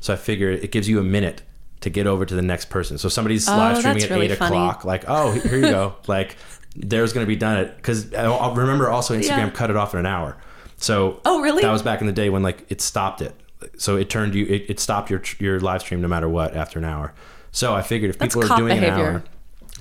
[0.00, 1.42] So I figured it gives you a minute
[1.80, 2.96] to get over to the next person.
[2.96, 4.54] So somebody's live streaming at really eight funny.
[4.56, 4.84] o'clock.
[4.84, 5.96] Like, oh, here you go.
[6.06, 6.36] like
[6.76, 9.50] there's going to be done it because I'll remember also Instagram Yeah.
[9.50, 10.36] cut it off in an hour.
[10.76, 11.62] So Oh, really?
[11.62, 13.34] That was back in the day when like it stopped it.
[13.76, 16.78] So it turned you, it, it stopped your your live stream no matter what after
[16.78, 17.12] an hour.
[17.52, 19.08] So I figured if That's people are doing behavior.
[19.08, 19.22] an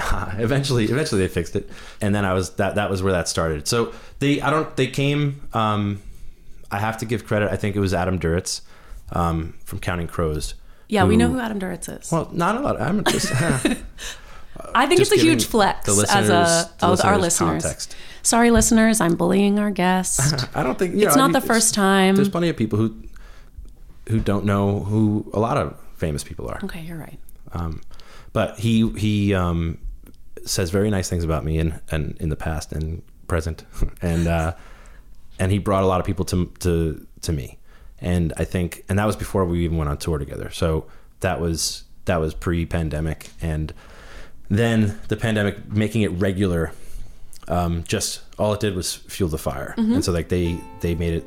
[0.01, 3.27] hour, eventually eventually they fixed it and then i was that that was where that
[3.27, 6.01] started so they i don't they came um
[6.71, 8.61] i have to give credit i think it was adam duritz
[9.11, 10.53] um from counting crows
[10.87, 12.09] Yeah, we know who Adam Duritz is.
[12.09, 13.31] well not a lot i'm just
[14.75, 17.95] I think it's a huge flex as a oh, our listeners context.
[18.23, 20.47] Sorry, listeners, I'm bullying our guest.
[20.55, 22.15] i don't think you It's know, I not mean, the first time.
[22.15, 22.95] there's plenty of people who
[24.09, 27.19] who don't know who a lot of famous people are okay, you're right.
[27.53, 27.81] Um,
[28.33, 29.77] but he he um,
[30.45, 33.65] says very nice things about me in and in the past and present,
[34.01, 34.53] and uh,
[35.39, 37.57] and he brought a lot of people to to to me,
[37.99, 40.49] and I think and that was before we even went on tour together.
[40.51, 40.85] So
[41.21, 43.73] that was that was pre-pandemic, and
[44.57, 46.71] then the pandemic making it regular.
[47.47, 51.13] Um, just all it did was fuel the fire, and so like they they made
[51.15, 51.25] it.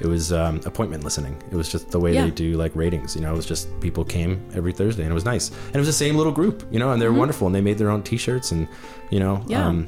[0.00, 1.36] It was um, appointment listening.
[1.52, 2.24] It was just the way Yeah.
[2.24, 3.14] they do like ratings.
[3.14, 5.50] You know, it was just people came every Thursday, and it was nice.
[5.66, 7.76] And it was the same little group, you know, and they're wonderful, and they made
[7.76, 8.66] their own T-shirts, and
[9.10, 9.66] you know, Yeah.
[9.66, 9.86] um,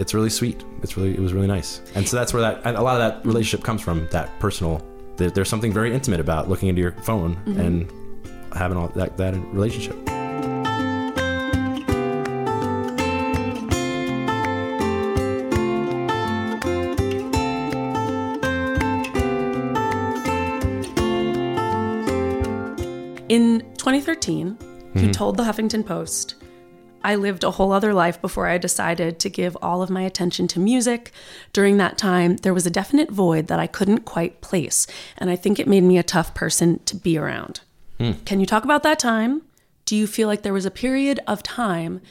[0.00, 0.64] it's really sweet.
[0.82, 3.02] It's really it was really nice, and so that's where that and a lot of
[3.08, 4.08] that relationship comes from.
[4.10, 4.82] That personal.
[5.16, 7.88] There's something very intimate about looking into your phone and
[8.54, 9.96] having all that that relationship.
[24.04, 25.06] 2013, Mm-hmm.
[25.06, 26.34] you told the Huffington Post,
[27.02, 30.46] I lived a whole other life before I decided to give all of my attention
[30.48, 31.12] to music.
[31.54, 34.86] During that time, there was a definite void that I couldn't quite place,
[35.16, 37.60] and I think it made me a tough person to be around.
[37.96, 38.12] Hmm.
[38.26, 39.40] Can you talk about that time?
[39.86, 42.02] Do you feel like there was a period of time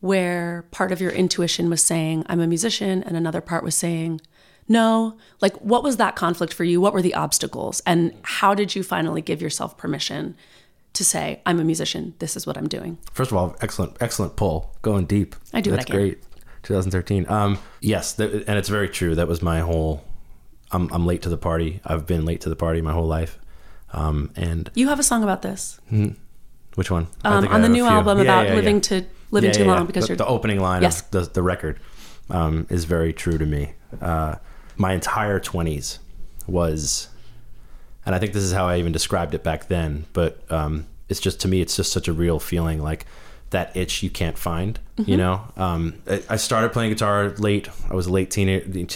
[0.00, 4.22] where part of your intuition was saying, I'm a musician, and another part was saying,
[4.68, 5.18] no?
[5.42, 6.80] Like, what was that conflict for you?
[6.80, 7.82] What were the obstacles?
[7.84, 10.34] And how did you finally give yourself permission
[10.94, 12.98] to say, I'm a musician, this is what I'm doing?
[13.12, 15.34] First of all, excellent, excellent pull, going deep.
[15.54, 16.00] I do what That's I can.
[16.00, 16.22] great.
[16.64, 17.26] 2013.
[17.28, 19.14] Um, yes, th- and it's very true.
[19.14, 20.04] That was my whole.
[20.70, 21.80] I'm I'm late to the party.
[21.84, 23.38] I've been late to the party my whole life.
[23.92, 25.78] Um, and You have a song about this
[26.76, 27.08] which one?
[27.24, 28.80] Um, on the new album Yeah, about yeah, living yeah.
[29.00, 31.02] to living too long because the, you're the opening line Yes.
[31.02, 31.78] of the, the record
[32.30, 33.74] um, is very true to me.
[34.00, 34.36] Uh,
[34.76, 35.98] my entire 20s
[36.46, 37.08] was,
[38.06, 41.20] and I think this is how I even described it back then, but um, it's
[41.20, 43.06] just to me, it's just such a real feeling like
[43.50, 45.10] that itch you can't find, Mm-hmm.
[45.10, 45.42] you know?
[45.56, 45.94] Um,
[46.28, 47.68] I, started playing guitar late.
[47.90, 48.48] I was late teen,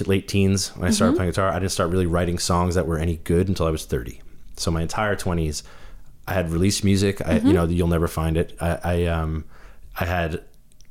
[0.07, 1.17] late teens when I started Mm-hmm.
[1.19, 1.51] playing guitar.
[1.51, 4.21] I didn't start really writing songs that were any good until I was 30.
[4.57, 5.63] So my entire 20s,
[6.27, 7.21] I had released music.
[7.21, 7.47] I, Mm-hmm.
[7.49, 8.57] you know, you'll never find it.
[8.61, 9.45] I, I, um,
[10.01, 10.43] I had,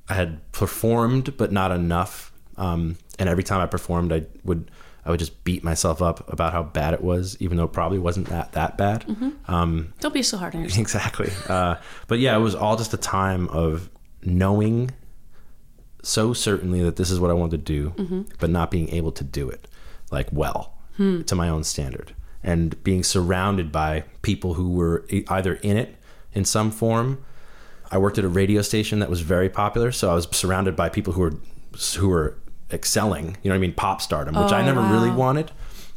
[0.09, 2.31] I had performed, but not enough.
[2.57, 4.69] Um, and every time I performed, I would,
[5.05, 7.99] I would just beat myself up about how bad it was, even though it probably
[7.99, 9.05] wasn't that that bad.
[9.05, 9.51] Mm-hmm.
[9.51, 10.81] Um, don't be so hard on yourself.
[10.81, 11.31] exactly.
[11.47, 11.75] Uh,
[12.07, 13.89] but yeah, it was all just a time of
[14.23, 14.91] knowing
[16.01, 19.23] so certainly that this is what I wanted to do, but not being able to
[19.23, 19.67] do it
[20.11, 25.77] like well to my own standard, and being surrounded by people who were either in
[25.77, 25.95] it
[26.33, 27.23] in some form.
[27.91, 30.89] I worked at a radio station that was very popular, so I was surrounded by
[30.89, 31.33] people who were
[31.97, 32.37] who were
[32.75, 33.37] excelling.
[33.41, 33.73] You know what I mean?
[33.73, 35.51] Pop stardom, which I never really wanted.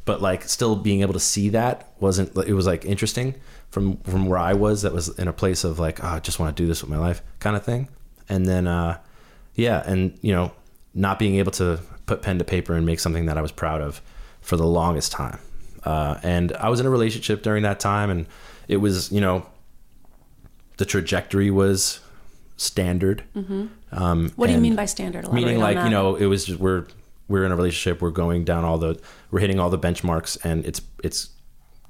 [0.07, 3.35] but like still being able to see that wasn't it was like interesting
[3.69, 6.38] from from where I was that was in a place of like oh, I just
[6.41, 7.88] want to do this with my life kind of thing
[8.27, 8.97] and then uh
[9.55, 10.51] yeah and you know
[10.95, 13.83] not being able to put pen to paper and make something that I was proud
[13.83, 14.01] of
[14.41, 15.41] for the longest time
[15.85, 18.25] uh and I was in a relationship during that time and
[18.67, 19.45] it was you know
[20.79, 22.01] the trajectory was
[22.59, 23.23] standard.
[23.90, 25.25] Um What do you mean by standard?
[25.25, 26.14] Elaborate meaning like you know.
[26.16, 26.85] it was just we're
[27.29, 28.99] we're in a relationship we're going down all the
[29.31, 31.31] we're hitting all the benchmarks and it's it's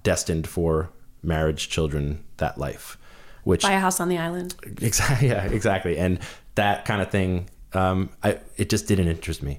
[0.02, 0.90] destined for
[1.22, 2.96] marriage children that life
[3.44, 4.54] which buy a house on the island.
[4.82, 5.96] exactly yeah exactly.
[5.98, 6.18] And
[6.54, 9.58] that kind of thing um i it just didn't interest me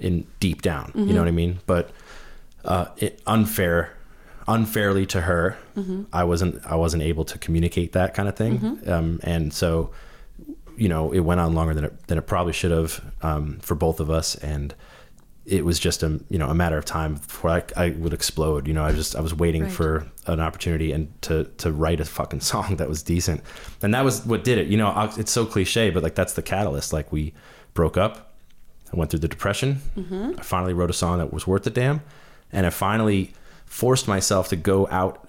[0.00, 1.58] in deep down you know what i mean?
[1.66, 1.90] But
[2.64, 3.92] uh it unfair
[4.46, 5.56] unfairly to her
[6.12, 8.54] i wasn't i wasn't able to communicate that kind of thing.
[8.86, 9.90] Um and so
[10.78, 13.74] you know it went on longer than it than it probably should have um for
[13.74, 14.74] both of us and
[15.44, 18.68] it was just a you know a matter of time before I, I would explode.
[18.68, 19.72] You know, I just I was waiting Right.
[19.72, 23.40] for an opportunity and to to write a fucking song that was decent,
[23.82, 24.66] and that was what did it.
[24.68, 26.92] You know, it's so cliche, but like that's the catalyst.
[26.92, 27.32] Like we
[27.72, 28.34] broke up,
[28.92, 29.80] I went through the depression.
[30.38, 32.02] I finally wrote a song that was worth the damn,
[32.52, 33.32] and I finally
[33.64, 35.26] forced myself to go out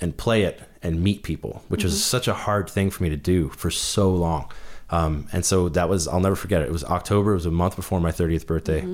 [0.00, 3.16] and play it and meet people, which was such a hard thing for me to
[3.18, 4.50] do for so long.
[4.92, 6.66] Um, and so that was, I'll never forget it.
[6.66, 8.86] It was October, it was a month before my 30th birthday,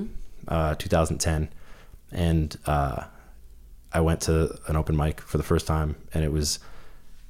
[0.47, 1.49] uh, 2010.
[2.11, 3.03] And uh,
[3.93, 6.59] I went to an open mic for the first time, and it was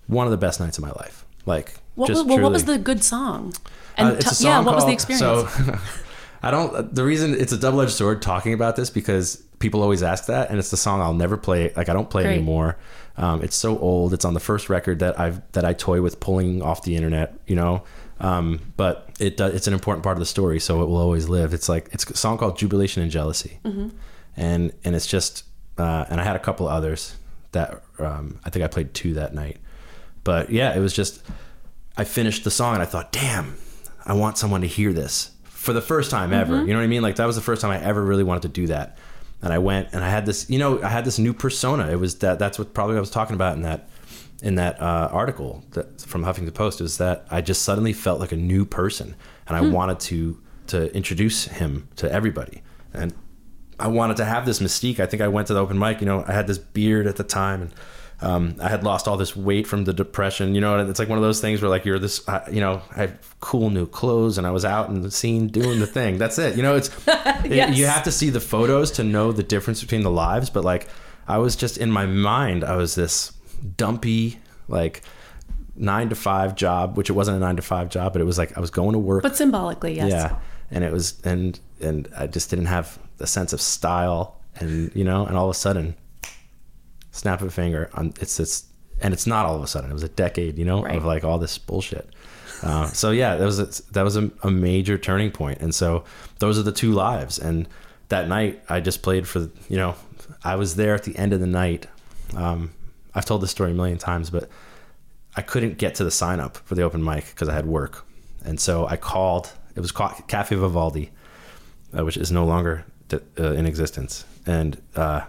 [0.08, 1.25] one of the best nights of my life.
[1.45, 3.53] Like, What, well, what was the good song?
[3.97, 5.19] uh, And t- song yeah, what was the experience?
[5.19, 5.47] So,
[6.43, 6.93] I don't.
[6.95, 10.49] The reason it's a double edged sword talking about this because people always ask that,
[10.49, 11.73] and it's the song I'll never play.
[11.75, 12.36] Like I don't play Great.
[12.36, 12.77] anymore.
[13.17, 14.13] Um, it's so old.
[14.13, 17.34] It's on the first record that I've that I toy with pulling off the internet.
[17.45, 17.84] You know,
[18.19, 21.29] um, but it does, it's an important part of the story, so it will always
[21.29, 21.53] live.
[21.53, 23.89] It's like it's a song called Jubilation and Jealousy, Mm-hmm.
[24.38, 25.43] and and it's just
[25.77, 27.15] uh, and I had a couple others
[27.51, 29.58] that um, I think I played two that night,
[30.23, 31.21] but yeah, it was just
[31.97, 33.55] I finished the song and I thought, damn,
[34.05, 36.53] I want someone to hear this for the first time ever.
[36.55, 36.67] Mm-hmm.
[36.67, 37.01] You know what I mean?
[37.01, 38.97] Like that was the first time I ever really wanted to do that.
[39.41, 41.89] And I went and I had this, you know, I had this new persona.
[41.89, 43.89] It was that that's what probably I was talking about in that
[44.41, 48.32] in that uh, article that from Huffington Post is that I just suddenly felt like
[48.32, 49.15] a new person
[49.47, 52.62] and I wanted to to introduce him to everybody.
[52.93, 53.13] And
[53.80, 54.99] I wanted to have this mystique.
[54.99, 55.99] I think I went to the open mic.
[55.99, 57.73] You know, I had this beard at the time, and
[58.21, 60.54] um, I had lost all this weight from the depression.
[60.54, 62.28] You know, and it's like one of those things where like you're this.
[62.28, 65.47] Uh, you know, I had cool new clothes, and I was out in the scene
[65.47, 66.17] doing the thing.
[66.17, 66.56] That's it.
[66.56, 70.04] You know, it's it- you have to see the photos to know the difference between
[70.04, 70.49] the lives.
[70.49, 70.88] But like,
[71.28, 73.32] I was just in my mind, I was this
[73.78, 75.02] dumpy like
[75.76, 78.38] nine to five job, which it wasn't a nine to five job, but it was
[78.38, 79.24] like I was going to work.
[79.24, 80.12] But symbolically, yes.
[80.12, 80.38] yeah.
[80.72, 85.04] And it was and and i just didn't have a sense of style and you
[85.04, 85.95] know and all of a sudden
[87.12, 88.65] snap of a finger on it's it's
[89.02, 90.95] and it's not all of a sudden it was a decade you know Right.
[90.98, 92.10] of like all this bullshit.
[92.62, 95.60] Uh, so yeah that was a, that was a, a major turning point.
[95.62, 96.04] And so
[96.39, 97.39] those are the two lives.
[97.39, 97.67] And
[98.10, 99.95] that night i just played for you know
[100.43, 101.88] i was there at the end of the night
[102.36, 102.72] um,
[103.19, 104.49] i've told this story a million times but
[105.36, 108.05] I couldn't get to the sign up for the open mic because I had work.
[108.43, 111.12] And so I called, it was Cafe Vivaldi,
[111.97, 113.17] uh, which is no longer uh,
[113.53, 114.25] in existence.
[114.45, 115.21] And uh,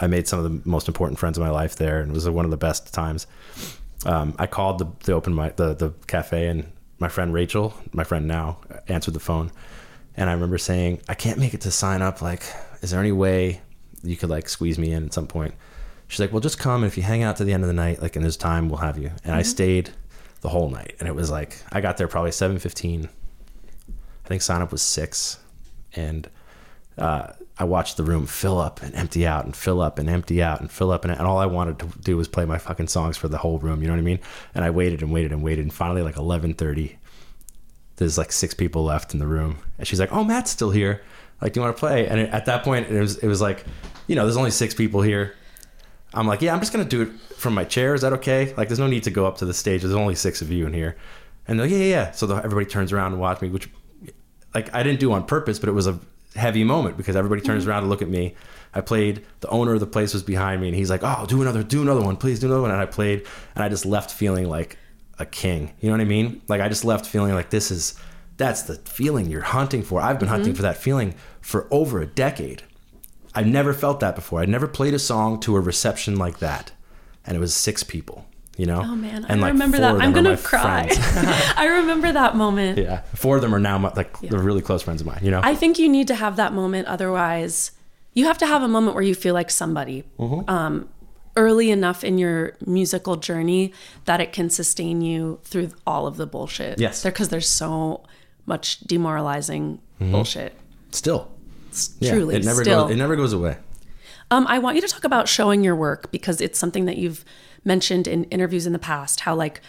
[0.00, 2.28] I made some of the most important friends of my life there and it was
[2.28, 3.26] one of the best times.
[4.06, 8.04] Um, I called the, the open mic, the, the cafe, and my friend Rachel, my
[8.04, 9.50] friend now, answered the phone.
[10.16, 12.22] And I remember saying, I can't make it to sign up.
[12.22, 12.42] Like,
[12.80, 13.60] is there any way
[14.02, 15.54] you could like squeeze me in at some point?
[16.08, 16.82] She's like, well, just come.
[16.82, 18.68] And if you hang out to the end of the night, like in this time,
[18.68, 19.12] we'll have you.
[19.24, 19.90] And I stayed
[20.40, 20.96] the whole night.
[20.98, 23.04] And it was like, I got there probably 7.15.
[23.04, 25.38] I think sign up was six.
[25.94, 26.28] And
[26.96, 30.42] uh, I watched the room fill up and empty out and fill up and empty
[30.42, 31.04] out and fill up.
[31.04, 33.58] And, and all I wanted to do was play my fucking songs for the whole
[33.58, 33.82] room.
[33.82, 34.20] You know what I mean?
[34.54, 35.62] And I waited and waited and waited.
[35.62, 36.96] And finally, like 11.30,
[37.96, 39.58] there's like six people left in the room.
[39.76, 41.02] And she's like, oh, Matt's still here.
[41.42, 42.08] Like, do you want to play?
[42.08, 43.64] And at that point, it was, it was like,
[44.06, 45.34] you know, there's only six people here.
[46.14, 47.94] I'm like, yeah, I'm just gonna do it from my chair.
[47.94, 48.54] Is that okay?
[48.56, 49.82] Like, there's no need to go up to the stage.
[49.82, 50.96] There's only six of you in here.
[51.46, 52.10] And they're like, yeah, yeah, yeah.
[52.12, 53.70] So the, everybody turns around and watch me, which,
[54.54, 55.98] like, I didn't do on purpose, but it was a
[56.36, 57.70] heavy moment because everybody turns mm-hmm.
[57.70, 58.34] around to look at me.
[58.74, 59.24] I played.
[59.40, 61.80] The owner of the place was behind me, and he's like, "Oh, do another, do
[61.80, 64.76] another one, please, do another one." And I played, and I just left feeling like
[65.18, 65.72] a king.
[65.80, 66.42] You know what I mean?
[66.48, 67.94] Like I just left feeling like this is
[68.36, 70.00] that's the feeling you're hunting for.
[70.00, 70.56] I've been hunting mm-hmm.
[70.56, 72.62] for that feeling for over a decade.
[73.34, 74.40] I've never felt that before.
[74.40, 76.72] I'd never played a song to a reception like that,
[77.26, 78.24] and it was six people.
[78.56, 78.82] You know?
[78.84, 79.94] Oh man, And, I like, remember that.
[80.00, 80.88] I'm gonna cry.
[81.56, 82.76] I remember that moment.
[82.78, 85.20] yeah, four of them are now my, like they're really close friends of mine.
[85.22, 85.40] You know?
[85.44, 87.70] I think you need to have that moment, otherwise,
[88.14, 90.50] you have to have a moment where you feel like somebody Mm-hmm.
[90.50, 90.88] um,
[91.36, 93.72] early enough in your musical journey
[94.06, 96.80] that it can sustain you through all of the bullshit.
[96.80, 97.04] Yes.
[97.04, 98.02] Because there's so
[98.44, 100.52] much demoralizing bullshit.
[100.90, 101.30] Still,
[102.00, 102.82] Yeah, Truly, it never still.
[102.84, 102.92] goes.
[102.92, 103.56] It never goes away.
[104.30, 107.24] Um, I want you to talk about showing your work because it's something that you've
[107.64, 109.20] mentioned in interviews in the past.
[109.20, 109.60] How like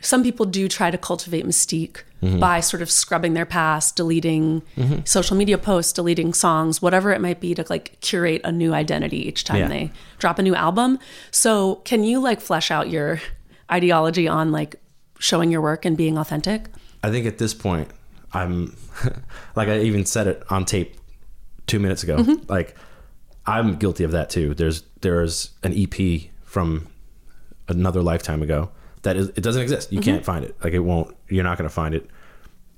[0.00, 2.38] some people do try to cultivate mystique Mm-hmm.
[2.40, 4.62] by sort of scrubbing their past, deleting
[5.04, 9.28] social media posts, deleting songs, whatever it might be to like curate a new identity
[9.28, 9.68] each time Yeah.
[9.68, 10.98] they drop a new album.
[11.30, 13.20] So can you like flesh out your
[13.70, 14.76] ideology on like
[15.18, 16.68] showing your work and being authentic?
[17.02, 17.88] I think at this point,
[18.32, 18.74] I'm
[19.56, 20.96] like I even said it on tape
[21.66, 22.18] two minutes ago.
[22.18, 22.50] Mm-hmm.
[22.50, 22.76] Like
[23.46, 24.54] I'm guilty of that too.
[24.54, 26.88] There's there's an EP from
[27.68, 28.70] another lifetime ago
[29.02, 29.88] that is, it doesn't exist.
[29.88, 29.96] Mm-hmm.
[29.96, 30.56] You can't find it.
[30.62, 31.16] Like it won't.
[31.28, 32.08] You're not going to find it.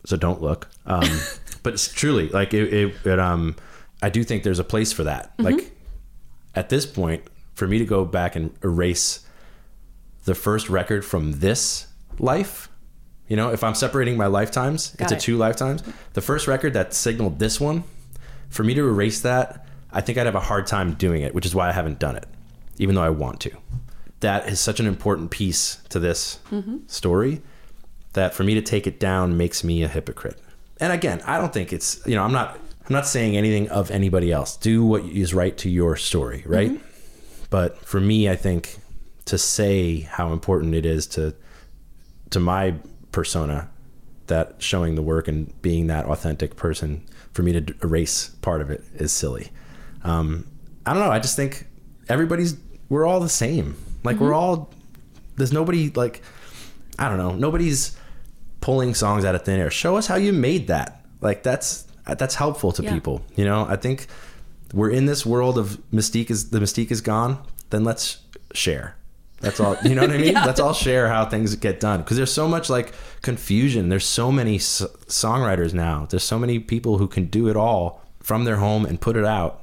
[0.05, 0.69] So don't look.
[0.85, 1.09] Um,
[1.63, 3.19] but it's truly like it, it, it.
[3.19, 3.57] Um,
[4.03, 5.37] I do think there's a place for that.
[5.37, 5.43] Mm-hmm.
[5.45, 5.73] Like
[6.55, 7.23] at this point,
[7.55, 9.27] for me to go back and erase
[10.25, 11.87] the first record from this
[12.19, 12.69] life.
[13.29, 15.21] You know, if I'm separating my lifetimes Got into it.
[15.21, 17.83] two lifetimes, the first record that signaled this one,
[18.49, 21.47] for me to erase that, I think I'd have a hard time doing it, which
[21.47, 22.27] is why I haven't done it,
[22.79, 23.51] even though I want to.
[24.21, 26.79] That is such an important piece to this Mm-hmm.
[26.87, 27.43] story
[28.15, 30.41] that for me to take it down makes me a hypocrite.
[30.81, 33.91] And again, I don't think it's, you know, I'm not I'm not saying anything of
[33.91, 34.57] anybody else.
[34.57, 36.81] Do what is right to your story, right?
[37.51, 38.79] But for me, I think
[39.27, 41.35] to say how important it is to
[42.31, 42.75] to my
[43.13, 43.69] persona
[44.29, 48.71] that showing the work and being that authentic person for me to erase part of
[48.71, 49.51] it is silly.
[50.05, 50.47] Um,
[50.85, 51.11] I don't know.
[51.11, 51.67] I just think
[52.09, 52.57] everybody's
[52.89, 53.77] we're all the same.
[54.05, 54.71] Like we're all
[55.37, 56.23] there's nobody like
[56.99, 57.33] I don't know.
[57.33, 57.97] Nobody's
[58.61, 59.71] pulling songs out of thin air.
[59.71, 61.05] Show us how you made that.
[61.21, 61.87] Like that's
[62.19, 62.93] that's helpful to Yeah.
[62.95, 63.23] people.
[63.35, 64.07] You know, I think
[64.73, 67.39] we're in this world of mystique is the mystique is gone.
[67.71, 68.19] Then let's
[68.53, 68.97] share.
[69.41, 69.77] That's all.
[69.85, 70.35] You know what I mean?
[70.35, 73.89] Let's all share how things get done because there's so much like confusion.
[73.91, 76.07] There's so many s- songwriters now.
[76.09, 79.25] There's so many people who can do it all from their home and put it
[79.25, 79.63] out.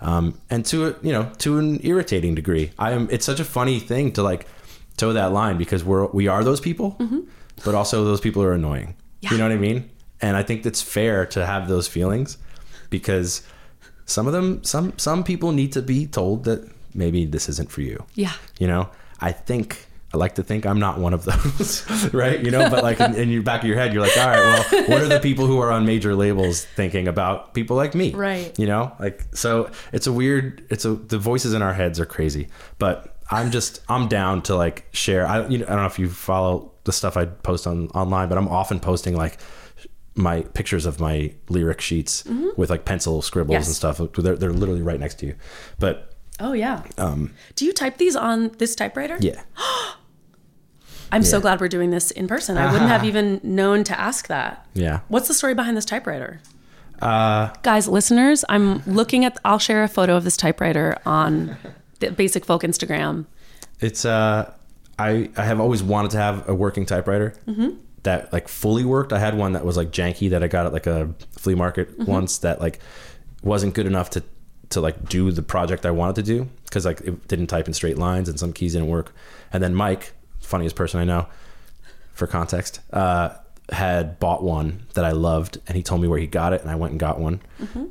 [0.00, 2.72] Um, and to you know to an irritating degree.
[2.78, 3.08] I am.
[3.10, 4.46] It's such a funny thing to like
[4.96, 6.96] toe that line because we're we are those people,
[7.64, 8.96] but also those people are annoying.
[9.20, 9.90] You know what I mean?
[10.20, 12.36] And I think it's fair to have those feelings
[12.90, 13.42] because
[14.06, 17.82] some of them some some people need to be told that maybe this isn't for
[17.82, 18.04] you.
[18.14, 18.32] Yeah.
[18.58, 18.88] You know,
[19.20, 22.40] I think I like to think I'm not one of those, right?
[22.40, 24.38] You know, but like in, in your back of your head, you're like, all right,
[24.38, 28.12] well, what are the people who are on major labels thinking about people like me?
[28.14, 28.56] Right.
[28.56, 30.64] You know, like so it's a weird.
[30.70, 32.46] It's a the voices in our heads are crazy,
[32.78, 35.26] but I'm just I'm down to like share.
[35.26, 38.28] I you know I don't know if you follow the stuff I post on online,
[38.28, 39.38] but I'm often posting like
[40.14, 42.50] my pictures of my lyric sheets mm-hmm.
[42.56, 43.66] with like pencil scribbles Yes.
[43.66, 43.98] and stuff.
[44.14, 45.34] They're they're literally right next to you,
[45.80, 46.82] but Oh yeah.
[47.54, 49.14] Do you type these on this typewriter?
[49.14, 49.42] Um, yeah.
[51.12, 52.58] I'm so glad we're doing this in person.
[52.58, 54.66] I wouldn't have even known to ask that.
[54.74, 55.00] Yeah.
[55.08, 56.40] What's the story behind this typewriter?
[57.00, 59.38] Uh, Guys, listeners, I'm looking at.
[59.44, 61.56] I'll share a photo of this typewriter on
[62.00, 63.26] the Basic Folk Instagram.
[63.80, 64.52] It's uh,
[64.98, 67.34] I I have always wanted to have a working typewriter
[68.02, 69.12] that like fully worked.
[69.12, 71.96] I had one that was like janky that I got at like a flea market
[72.08, 72.80] once that like
[73.42, 74.22] wasn't good enough to
[74.70, 77.74] to like do the project I wanted to do because like it didn't type in
[77.74, 79.14] straight lines and some keys didn't work.
[79.52, 81.26] And then Mike, funniest person I know,
[82.12, 83.30] for context, uh,
[83.70, 86.70] had bought one that I loved, and he told me where he got it, and
[86.70, 87.40] I went and got one,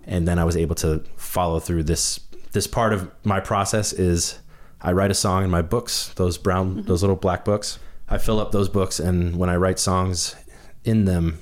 [0.06, 2.20] and then I was able to follow through this.
[2.52, 4.40] This part of my process is
[4.82, 7.80] I write a song in my books, those brown, those little black books.
[8.08, 10.36] I fill up those books, and when I write songs
[10.84, 11.40] in them,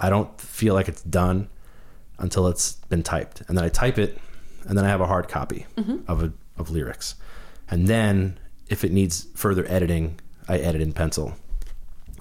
[0.00, 1.48] I don't feel like it's done
[2.18, 4.18] until it's been typed, and then I type it,
[4.68, 5.98] and then I have a hard copy mm-hmm.
[6.06, 7.16] of a, of lyrics,
[7.70, 11.34] and then if it needs further editing, I edit in pencil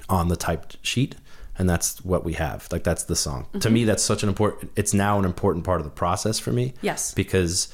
[0.09, 1.15] on the typed sheet
[1.59, 2.67] and that's what we have.
[2.71, 3.47] Like that's the song.
[3.59, 3.87] To me mm-hmm.
[3.87, 7.13] that's such an important it's now an important part of the process for me Yes.
[7.13, 7.67] because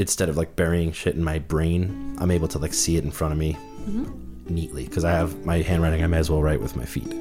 [0.00, 3.10] instead of like burying shit in my brain i'm able to like see it in
[3.10, 4.04] front of me mm-hmm.
[4.52, 7.12] neatly because i have my handwriting i may as well write with my feet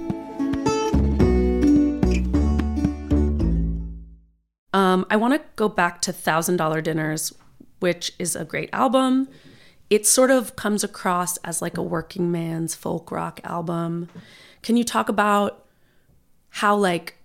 [4.74, 7.34] Um, I want to go back to Thousand Dollar Dinners,
[7.80, 9.28] which is a great album.
[9.90, 14.10] It sort of comes across as like a working man's folk rock album.
[14.62, 15.66] Can you talk about
[16.50, 17.18] how like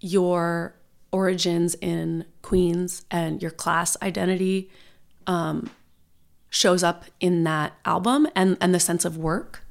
[0.00, 0.74] your
[1.10, 4.70] origins in Queens and your class identity
[5.26, 5.70] um,
[6.50, 9.64] shows up in that album and and the sense of work?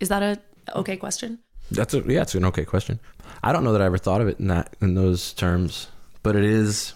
[0.00, 0.38] Is that a
[0.78, 1.38] okay question?
[1.70, 3.00] That's a yeah, it's an okay question.
[3.42, 5.88] I don't know that I ever thought of it in that in those terms,
[6.22, 6.94] but it is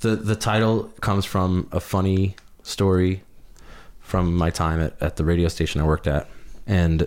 [0.00, 3.22] the the title comes from a funny story
[4.00, 6.28] from my time at, at the radio station I worked at,
[6.66, 7.06] and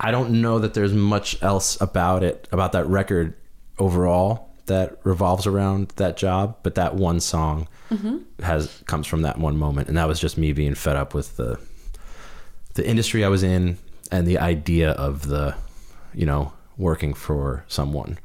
[0.00, 3.34] I don't know that there's much else about it about that record
[3.78, 8.18] overall that revolves around that job, but that one song mm-hmm.
[8.42, 11.36] has comes from that one moment, and that was just me being fed up with
[11.36, 11.58] the
[12.74, 13.78] the industry I was in
[14.12, 15.56] and the idea of the
[16.14, 18.18] you know working for someone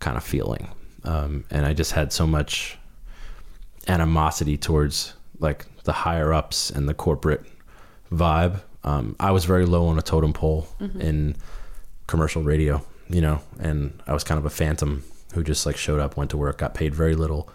[0.00, 0.68] kind of feeling,
[1.04, 2.78] um, and I just had so much
[3.88, 7.44] animosity towards like the higher ups and the corporate
[8.12, 8.60] vibe.
[8.82, 10.68] Um, I was very low on a totem pole
[11.00, 11.36] in
[12.06, 16.00] commercial radio, you know, and I was kind of a phantom who just like showed
[16.00, 17.50] up, went to work, got paid very little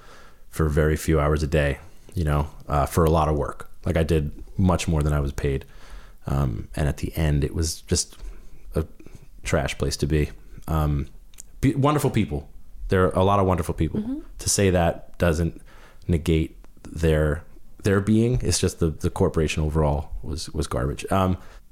[0.49, 1.77] for very few hours a day,
[2.13, 3.69] you know, uh, for a lot of work.
[3.85, 5.65] Like I did much more than I was paid.
[6.27, 8.17] Um, and at the end, it was just
[8.75, 8.85] a
[9.43, 10.29] trash place to be.
[10.67, 11.07] Um,
[11.61, 12.49] be wonderful people.
[12.89, 14.21] There are a lot of wonderful people.
[14.39, 15.61] To say that doesn't
[16.07, 17.43] negate their
[17.83, 18.39] their being.
[18.41, 21.05] It's just the the corporation overall was was garbage.
[21.11, 21.37] Um,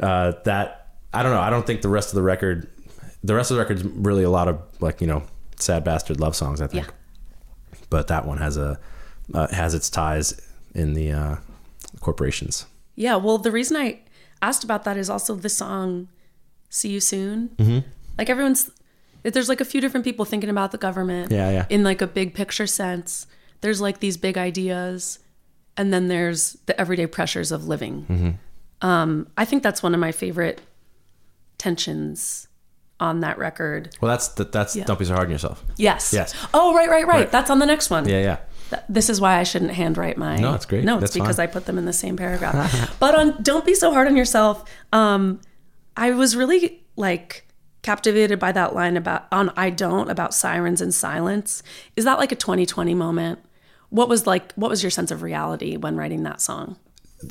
[0.00, 1.40] uh, that I don't know.
[1.40, 2.68] I don't think the rest of the record,
[3.22, 5.22] the rest of the record's really a lot of like you know
[5.56, 6.60] sad bastard love songs.
[6.60, 6.92] I think, Yeah.
[7.90, 8.78] but that one has a
[9.34, 10.40] uh, has its ties
[10.74, 11.36] in the uh,
[12.00, 12.66] corporations.
[12.96, 14.00] Yeah, well, the reason I
[14.40, 16.08] asked about that is also the song
[16.70, 17.88] "See You Soon." Mm-hmm.
[18.18, 18.70] Like everyone's,
[19.32, 21.32] there's like a few different people thinking about the government.
[21.32, 21.66] Yeah, yeah.
[21.70, 23.26] In like a big picture sense,
[23.62, 25.18] there's like these big ideas,
[25.76, 28.06] and then there's the everyday pressures of living.
[28.08, 28.86] Mm-hmm.
[28.86, 30.60] Um, I think that's one of my favorite
[31.58, 32.48] tensions
[33.00, 33.96] on that record.
[34.00, 35.64] Well, that's that, that's don't be so hard on yourself.
[35.76, 36.12] Yes.
[36.12, 36.34] Yes.
[36.52, 37.14] Oh, right, right, right.
[37.20, 37.30] Right.
[37.30, 38.08] That's on the next one.
[38.08, 38.38] Yeah, yeah.
[38.70, 40.36] Th- This is why I shouldn't handwrite my.
[40.36, 40.84] No, it's great.
[40.84, 41.48] No, it's because fine.
[41.48, 42.96] I put them in the same paragraph.
[43.00, 45.40] but on "Don't Be So Hard on Yourself," um,
[45.96, 47.43] I was really like
[47.84, 51.62] captivated by that line about on "I Don't" about sirens and silence.
[51.94, 53.38] Is that like a 2020 moment?
[53.90, 54.52] What was like?
[54.54, 56.76] What was your sense of reality when writing that song?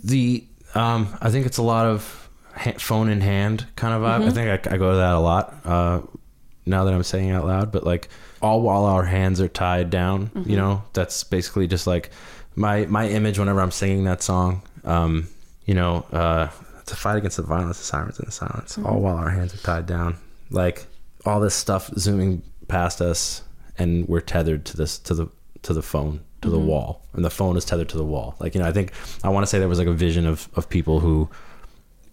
[0.02, 0.44] the
[0.76, 4.32] um i think it's a lot of ha- phone in hand kind of vibe i
[4.32, 6.02] think I, I go to that a lot uh
[6.66, 8.10] now that i'm saying it out loud but like
[8.42, 12.10] all while our hands are tied down you know that's basically just like
[12.56, 15.28] my my image whenever i'm singing that song um
[15.66, 16.48] you know uh
[16.86, 19.58] to fight against the violence the sirens and the silence all while our hands are
[19.58, 20.18] tied down
[20.50, 20.86] like
[21.26, 23.44] all this stuff zooming past us
[23.78, 25.28] and we're tethered to this to the
[25.64, 27.02] to the phone to the wall.
[27.14, 28.36] And the phone is tethered to the wall.
[28.40, 28.92] Like you know i think
[29.24, 31.30] i want to say there was like a vision of of people who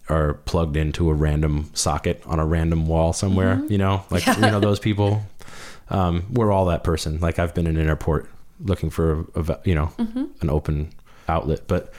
[0.09, 4.03] are plugged into a random socket on a random wall somewhere you know?
[4.09, 5.21] Like you know those people?
[5.89, 7.19] Um we're all that person.
[7.19, 8.29] Like i've been in an airport
[8.63, 10.91] looking for a, a you know an open
[11.27, 11.61] outlet.
[11.67, 11.93] But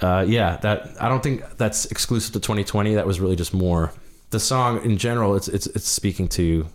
[0.00, 3.92] uh yeah that i don't think that's exclusive to 2020 that was really just more
[4.32, 6.66] the song in general it's it's it's speaking to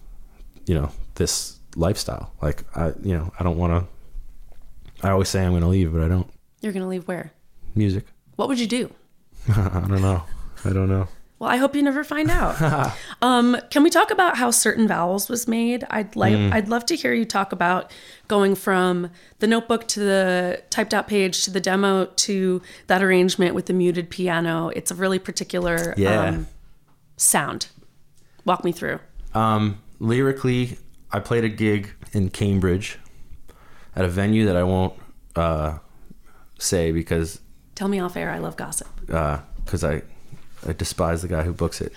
[0.66, 5.44] you know this lifestyle like i you know i don't want to i always say
[5.44, 6.30] i'm going to leave but i don't
[6.62, 7.32] You're gonna leave where?
[7.76, 8.06] music
[8.38, 8.90] What would you do?
[9.50, 10.24] i don't know
[10.66, 11.08] i don't know
[11.40, 12.56] Well, I hope you never find out.
[13.22, 15.86] um, can we talk about how certain vowels was made?
[15.92, 17.92] I'd like, I'd love to hear you talk about
[18.28, 23.54] going from the notebook to the typed out page to the demo to that arrangement
[23.54, 24.70] with the muted piano.
[24.76, 26.24] It's a really particular Yeah.
[26.30, 26.48] um,
[27.18, 27.68] sound.
[28.46, 29.00] Walk me through.
[29.34, 30.78] Um, lyrically,
[31.12, 32.98] I played a gig in Cambridge
[33.96, 34.94] at a venue that I won't
[35.36, 35.80] uh,
[36.58, 37.42] say because
[37.76, 38.32] Tell me off air.
[38.32, 38.88] I love gossip.
[39.06, 40.02] because I
[40.66, 41.94] I despise the guy who books it.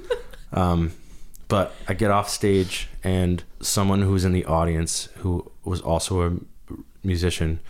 [0.52, 0.92] um,
[1.48, 6.36] but I get off stage and someone who's in the audience who was also a
[7.04, 7.60] musician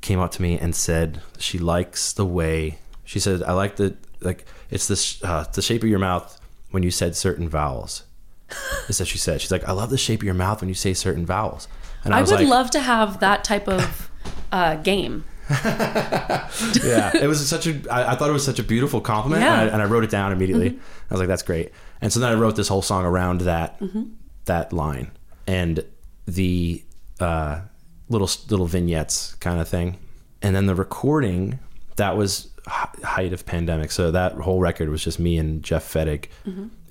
[0.00, 3.96] came up to me and said she likes the way she said I like the
[4.20, 6.40] like it's this uh, the shape of your mouth
[6.70, 8.04] when you said certain vowels.
[8.88, 9.40] Is that she said?
[9.40, 11.68] She's like I love the shape of your mouth when you say certain vowels.
[12.04, 14.10] And I, I, would like, love to have that type of
[14.52, 15.24] uh, game.
[15.50, 17.80] yeah, it was such a.
[17.92, 19.60] I, I thought it was such a beautiful compliment, Yeah.
[19.60, 20.68] and, I, and I wrote it down immediately.
[20.68, 23.80] I was like, "That's great." And so then I wrote this whole song around that
[24.44, 25.10] that line
[25.46, 25.84] and
[26.26, 26.84] the
[27.18, 27.60] uh,
[28.08, 29.96] little little vignettes kind of thing,
[30.40, 31.58] and then the recording
[31.96, 33.90] that was height of pandemic.
[33.90, 36.26] So that whole record was just me and Jeff Fettig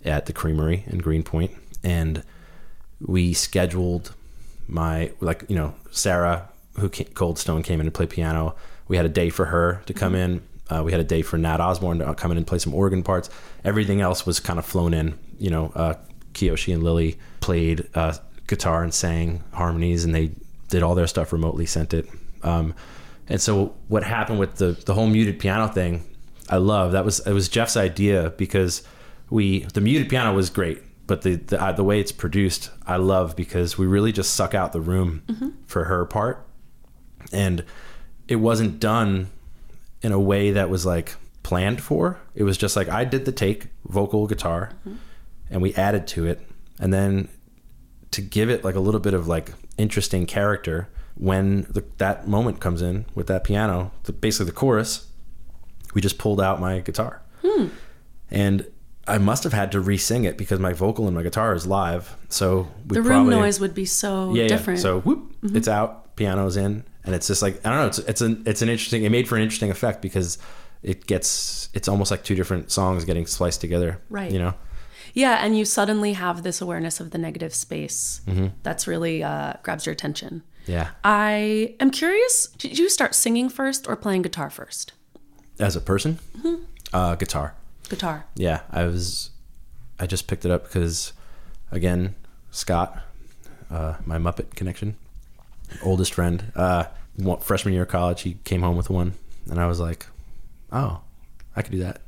[0.05, 1.51] at the Creamery in Greenpoint,
[1.83, 2.23] and
[2.99, 4.13] we scheduled
[4.67, 8.55] my like you know Sarah who came, Coldstone came in to play piano.
[8.87, 10.41] We had a day for her to come in.
[10.69, 13.01] Uh, we had a day for Nat Osborne to come in and play some organ
[13.03, 13.29] parts.
[13.63, 15.17] Everything else was kind of flown in.
[15.39, 15.95] You know, uh,
[16.33, 18.13] Kiyoshi and Lily played uh,
[18.47, 20.31] guitar and sang harmonies, and they
[20.69, 21.65] did all their stuff remotely.
[21.65, 22.07] Sent it.
[22.43, 22.75] Um,
[23.29, 26.03] and so what happened with the the whole muted piano thing,
[26.49, 26.91] I love.
[26.93, 28.83] That was it was Jeff's idea because
[29.29, 32.97] we the muted piano was great, but the the, uh, the way it's produced, I
[32.97, 36.45] love because we really just suck out the room for her part,
[37.31, 37.63] and
[38.27, 39.29] it wasn't done
[40.01, 42.19] in a way that was like planned for.
[42.33, 44.71] It was just like I did the take, vocal, guitar,
[45.51, 46.41] and we added to it,
[46.79, 47.29] and then
[48.11, 50.89] to give it like a little bit of like interesting character
[51.19, 55.07] when the, that moment comes in with that piano, the, basically the chorus,
[55.93, 57.21] we just pulled out my guitar,
[58.31, 58.65] and
[59.07, 62.15] I must have had to re-sing it because my vocal and my guitar is live.
[62.29, 64.79] So the room probably, noise would be so yeah, different.
[64.79, 64.83] Yeah.
[64.83, 67.87] So whoop, it's out, piano's in, and it's just like I don't know.
[67.87, 69.03] It's it's an it's an interesting.
[69.03, 70.37] It made for an interesting effect because
[70.83, 73.99] it gets it's almost like two different songs getting spliced together.
[74.09, 74.31] Right.
[74.31, 74.53] You know.
[75.13, 78.47] yeah, and you suddenly have this awareness of the negative space Mm-hmm.
[78.63, 80.43] that's really uh, grabs your attention.
[80.65, 80.89] Yeah.
[81.03, 82.47] I am curious.
[82.57, 84.93] Did you start singing first or playing guitar first?
[85.59, 86.63] As a person, Mm-hmm.
[86.93, 87.55] uh, guitar.
[87.89, 88.25] Guitar.
[88.35, 89.31] Yeah, I was.
[89.99, 91.11] I just picked it up because,
[91.71, 92.15] again,
[92.51, 93.01] Scott,
[93.69, 94.95] uh, my Muppet connection,
[95.83, 96.85] oldest friend, uh,
[97.41, 99.13] freshman year of college, he came home with one,
[99.49, 100.05] and I was like,
[100.71, 101.01] "Oh,
[101.55, 102.01] I could do that."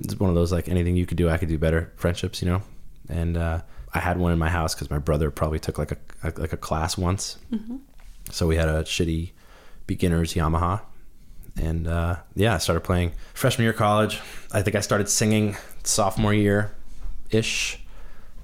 [0.00, 2.48] It's one of those like anything you could do, I could do better friendships, you
[2.48, 2.62] know.
[3.08, 3.60] And uh,
[3.92, 6.52] I had one in my house because my brother probably took like a, a like
[6.52, 7.38] a class once,
[8.30, 9.32] so we had a shitty
[9.86, 10.80] beginners Yamaha,
[11.60, 14.20] and uh, yeah, I started playing freshman year of college.
[14.52, 16.72] I think I started singing sophomore year
[17.30, 17.80] ish,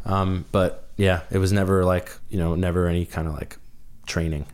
[0.04, 3.56] um, but yeah, it was never like you know never any kind of like
[4.06, 4.46] training.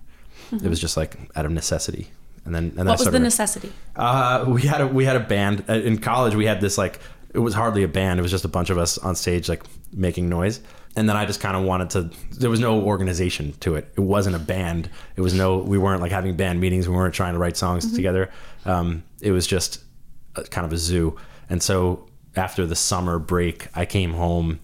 [0.52, 2.10] It was just like out of necessity,
[2.44, 3.72] and then and then What was the necessity?
[3.96, 6.34] uh, we had a we had a band Uh, in college.
[6.34, 7.00] We had this like
[7.32, 8.18] it was hardly a band.
[8.20, 9.62] It was just a bunch of us on stage like
[9.94, 10.60] making noise.
[10.94, 12.10] And then I just kind of wanted to.
[12.38, 13.92] There was no organization to it.
[13.96, 14.90] It wasn't a band.
[15.16, 15.58] It was no.
[15.58, 16.88] We weren't like having band meetings.
[16.88, 18.30] We weren't trying to write songs together.
[18.66, 19.82] Um, it was just
[20.36, 21.16] a, kind of a zoo.
[21.48, 24.60] And so after the summer break, I came home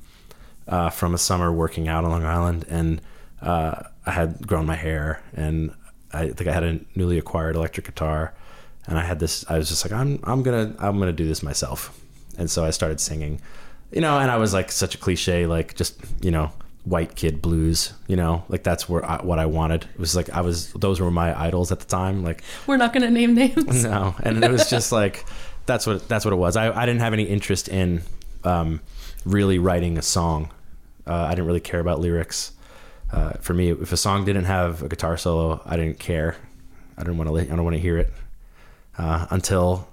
[0.67, 3.01] uh, from a summer working out on Long Island, and
[3.41, 5.75] uh, I had grown my hair, and
[6.13, 8.35] I think I had a newly acquired electric guitar,
[8.87, 9.45] and I had this.
[9.49, 11.99] I was just like, I'm I'm gonna I'm gonna do this myself,
[12.37, 13.41] and so I started singing,
[13.93, 16.53] you know, and I was like such a cliche, like just you know
[16.85, 19.85] white kid blues, you know, like that's where I, what I wanted.
[19.85, 22.93] It was like I was those were my idols at the time, like We're not
[22.93, 23.85] going to name names.
[23.85, 25.25] no, and it was just like
[25.67, 26.57] that's what that's what it was.
[26.57, 28.03] I, I didn't have any interest in
[28.45, 28.81] um,
[29.25, 30.51] really writing a song.
[31.07, 32.53] Uh, I didn't really care about lyrics.
[33.11, 36.37] Uh, for me, if a song didn't have a guitar solo, I didn't care.
[36.97, 37.37] I didn't want to.
[37.41, 38.13] I don't want to hear it
[38.99, 39.89] uh, until,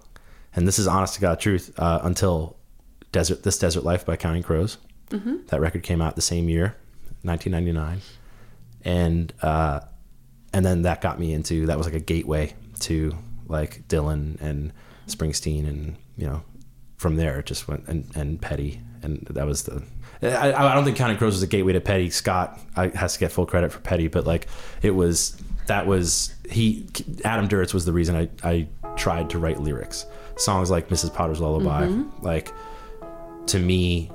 [0.56, 1.74] and this is honest to God truth.
[1.78, 2.58] Uh, until
[3.16, 4.78] desert this desert life by Counting Crows.
[5.48, 6.76] That record came out the same year,
[7.22, 8.02] 1999,
[8.84, 9.80] and uh,
[10.52, 13.16] and then that got me into that was like a gateway to
[13.48, 14.74] like Dylan and
[15.08, 16.44] Springsteen and you know
[16.98, 18.82] from there it just went and, and Petty.
[19.02, 19.84] And that was the
[20.22, 22.10] I, I don't think Counting Crows was a gateway to Petty.
[22.10, 24.48] Scott I, has to get full credit for Petty but like
[24.82, 26.88] it was that was he
[27.24, 30.06] Adam Duritz was the reason I, I tried to write lyrics.
[30.36, 31.14] Songs like Mrs.
[31.14, 31.86] Potter's Lullaby
[32.22, 32.52] like
[33.48, 34.12] to me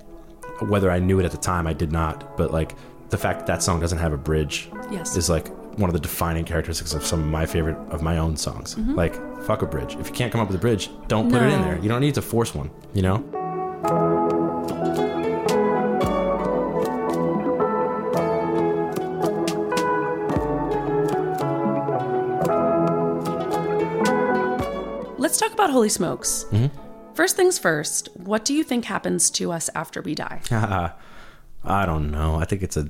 [0.68, 2.74] whether I knew it at the time I did not but like
[3.10, 5.16] the fact that that song doesn't have a bridge Yes.
[5.16, 8.36] is like one of the defining characteristics of some of my favorite of my own
[8.36, 8.76] songs.
[8.76, 9.14] Like
[9.44, 9.96] fuck a bridge.
[9.96, 11.78] If you can't come up with a bridge, don't put it in there.
[11.78, 13.24] You don't need to force one, you know?
[25.18, 26.46] Let's talk about Holy Smokes.
[26.50, 26.89] Mm-hmm.
[27.20, 30.40] First things first, what do you think happens to us after we die?
[31.62, 32.36] I don't know.
[32.36, 32.88] I think it's a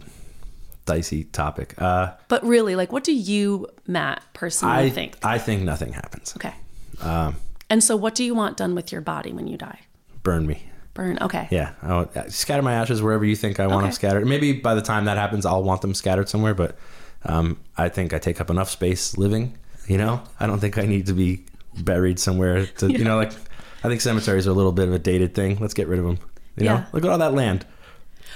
[0.86, 1.74] dicey topic.
[1.82, 5.18] Uh But really, like, what do you, Matt, personally I think?
[5.24, 6.32] I think nothing happens.
[6.36, 6.54] Okay.
[7.02, 9.80] Um, and so, what do you want done with your body when you die?
[10.22, 10.62] burn me.
[10.94, 11.18] Burn.
[11.20, 11.48] Okay.
[11.50, 14.28] Yeah, I want, uh, scatter my ashes wherever you think I want them scattered.
[14.28, 16.54] Maybe by the time that happens, I'll want them scattered somewhere.
[16.54, 16.78] But
[17.24, 19.58] um, I think I take up enough space living.
[19.88, 21.46] You know, I don't think I need to be
[21.82, 22.66] buried somewhere.
[22.66, 23.32] To you know, like
[23.82, 25.58] I think cemeteries are a little bit of a dated thing.
[25.60, 26.18] Let's get rid of them.
[26.56, 27.64] You know, look at all that land.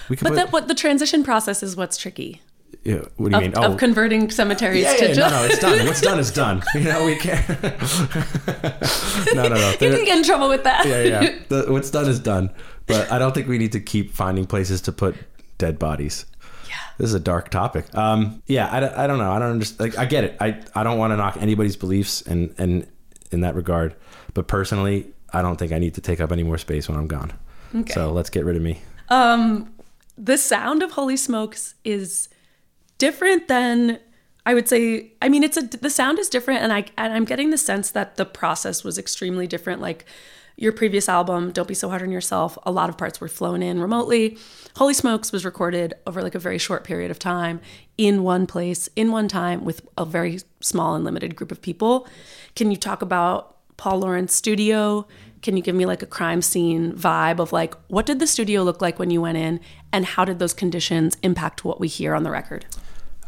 [0.09, 0.35] We But put.
[0.37, 2.41] that, what the transition process is what's tricky
[2.85, 3.53] yeah, what do you of, mean?
[3.57, 5.33] Oh, of converting cemeteries yeah, to yeah, just.
[5.33, 5.87] no, no, it's done.
[5.87, 6.63] What's done is done.
[6.75, 7.49] You know, we can't.
[9.35, 9.71] no, no, no.
[9.71, 10.87] you can get in trouble with that.
[10.87, 11.39] yeah, yeah.
[11.49, 12.51] The, what's done is done.
[12.87, 15.17] But I don't think we need to keep finding places to put
[15.57, 16.27] dead bodies.
[16.69, 16.75] Yeah.
[16.99, 17.87] This is a dark topic.
[17.97, 19.33] Um, yeah, I, don't- I don't know.
[19.33, 19.81] I don't understand.
[19.93, 20.37] Like, I get it.
[20.41, 22.87] I, I don't want to knock anybody's beliefs and, and
[23.31, 23.95] in that regard.
[24.35, 27.07] But personally, I don't think I need to take up any more space when I'm
[27.07, 27.33] gone.
[27.75, 27.93] Okay.
[27.93, 28.81] So let's get rid of me.
[29.09, 29.75] Um,
[30.17, 32.29] the sound of Holy Smokes is
[32.99, 33.99] different than
[34.47, 35.13] I would say.
[35.21, 37.91] I mean, it's a the sound is different, and I and I'm getting the sense
[37.91, 39.81] that the process was extremely different.
[39.81, 40.07] Like
[40.57, 43.61] your previous album, Don't Be So Hard on Yourself, a lot of parts were flown
[43.63, 44.39] in remotely.
[44.77, 47.61] Holy Smokes was recorded over like a very short period of time
[47.99, 52.07] in one place, in one time, with a very small and limited group of people.
[52.55, 55.07] Can you talk about Paul Lawrence studio?
[55.43, 58.63] Can you give me like a crime scene vibe of like what did the studio
[58.63, 59.61] look like when you went in
[59.93, 62.65] and how did those conditions impact what we hear on the record?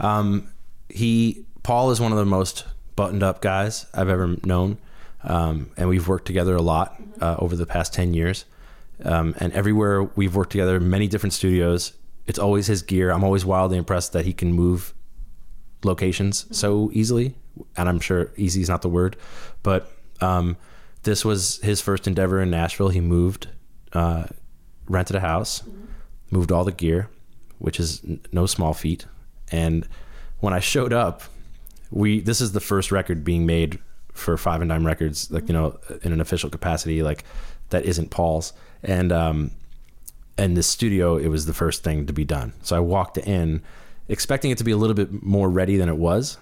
[0.01, 0.49] Um,
[0.89, 4.79] he Paul is one of the most buttoned up guys I've ever known,
[5.25, 8.45] um, and we've worked together a lot uh, over the past ten years.
[9.05, 11.93] Um, and everywhere we've worked together, many different studios,
[12.27, 13.11] it's always his gear.
[13.11, 14.95] I'm always wildly impressed that he can move
[15.85, 17.35] locations so easily.
[17.77, 19.17] And I'm sure easy is not the word,
[19.63, 19.91] but
[20.21, 20.57] um,
[21.03, 22.89] this was his first endeavor in Nashville.
[22.89, 23.49] He moved,
[23.93, 24.25] uh,
[24.89, 25.63] rented a house,
[26.31, 27.09] moved all the gear,
[27.59, 29.07] which is n- no small feat.
[29.51, 29.87] And
[30.41, 31.23] when I showed up,
[31.91, 33.79] we this is the first record being made
[34.13, 37.25] for Five and Dime Records, like you know, in an official capacity, like
[37.71, 38.53] that isn't Paul's.
[38.83, 39.51] And um,
[40.39, 42.53] and the studio, it was the first thing to be done.
[42.63, 43.63] So I walked in,
[44.09, 46.39] expecting it to be a little bit more ready than it was,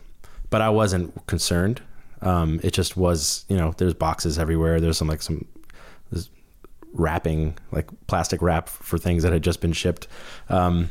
[0.51, 1.83] but I wasn't concerned.
[2.25, 4.81] Um, it just was, you know, there's boxes everywhere.
[4.81, 5.47] There's some like some
[6.95, 10.09] wrapping, like plastic wrap for things that had just been shipped.
[10.49, 10.91] Um,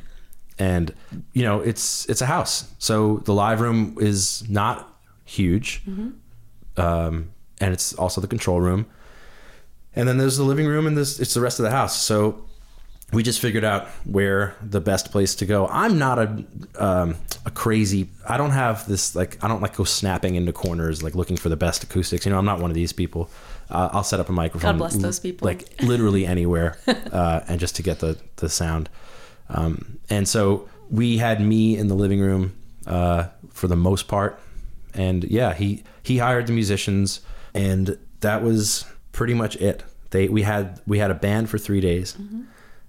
[0.60, 0.94] and
[1.34, 5.82] you know, it's it's a house, so the live room is not huge,
[6.78, 8.86] um, and it's also the control room.
[9.96, 12.00] And then there's the living room, and this it's the rest of the house.
[12.00, 12.46] So
[13.14, 15.68] we just figured out where the best place to go.
[15.68, 16.46] I'm not a
[16.80, 18.10] um, a crazy.
[18.28, 21.50] I don't have this like I don't like go snapping into corners like looking for
[21.50, 22.26] the best acoustics.
[22.26, 23.30] You know, I'm not one of these people.
[23.70, 24.74] Uh, I'll set up a microphone.
[24.74, 25.46] God bless those people.
[25.46, 28.90] Like literally anywhere, uh, and just to get the the sound.
[29.50, 32.56] Um, and so we had me in the living room
[32.88, 34.40] uh, for the most part,
[34.94, 37.22] and yeah, he he hired the musicians,
[37.54, 39.84] and that was pretty much it.
[40.12, 42.16] They we had we had a band for three days.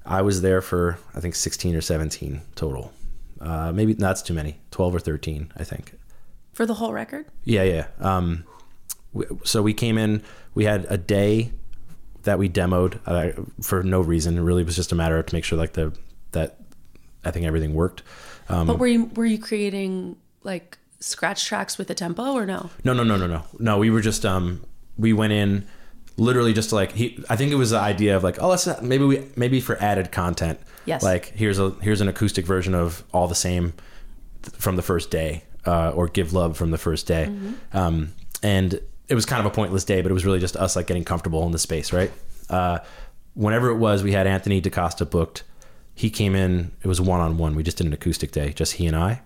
[0.07, 2.93] I was there for I think 16 or 17 total.
[3.41, 4.59] Uh, maybe that's too many.
[4.71, 5.99] 12 or 13, I think.
[6.53, 7.27] For the whole record?
[7.45, 7.87] Yeah, yeah.
[8.01, 8.45] Um,
[9.13, 10.23] w- so we came in.
[10.55, 11.53] We had a day
[12.23, 14.39] that we demoed uh, for no reason.
[14.39, 15.93] It really was just a matter of to make sure like the
[16.33, 16.59] that
[17.25, 18.03] I think everything worked.
[18.49, 22.71] Um, But were you were you creating like scratch tracks with a tempo or no?
[22.85, 23.43] No, no, no, no, no.
[23.59, 24.63] No, we were just um
[24.97, 25.67] we went in
[26.17, 28.83] literally just like he I think it was the idea of like, oh let's not,
[28.83, 30.59] maybe we maybe for added content.
[30.87, 31.03] Yes.
[31.03, 33.73] Like here's a here's an acoustic version of all the same
[34.43, 37.31] th- from the first day, uh, or give love from the first day.
[37.73, 38.13] Um
[38.43, 40.87] and it was kind of a pointless day, but it was really just us like
[40.87, 42.13] getting comfortable in the space, right?
[42.49, 42.79] Uh
[43.35, 45.43] whenever it was we had Anthony DaCosta booked,
[45.95, 47.57] he came in, it was one on one.
[47.57, 49.21] We just did an acoustic day, just he and I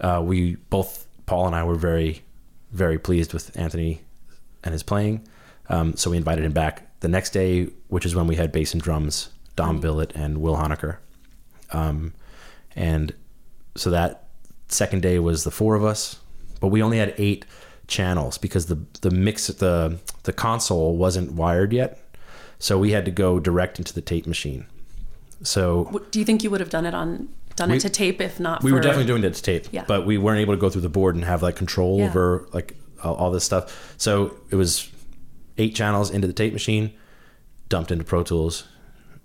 [0.00, 2.22] uh, we both Paul and I were very
[2.72, 4.00] very pleased with Anthony
[4.64, 5.26] and his playing.
[5.70, 8.72] Um, so we invited him back the next day, which is when we had bass
[8.74, 10.98] and drums, Dom Billett and Will Honecker.
[11.72, 12.12] Um,
[12.76, 13.14] and
[13.76, 14.24] so that
[14.68, 16.18] second day was the four of us,
[16.60, 17.44] but we only had eight
[17.86, 21.98] channels because the the mix the the console wasn't wired yet,
[22.58, 24.66] so we had to go direct into the tape machine.
[25.42, 28.20] So Do you think you would have done it on done We- it to tape
[28.20, 28.62] if not?
[28.62, 29.84] we for, were definitely doing it to tape, Yeah.
[29.86, 32.08] but we weren't able to go through the board and have like control Yeah.
[32.08, 33.94] over like all, all this stuff.
[33.96, 34.88] So it was
[35.60, 36.92] eight channels into the tape machine,
[37.68, 38.66] dumped into Pro Tools,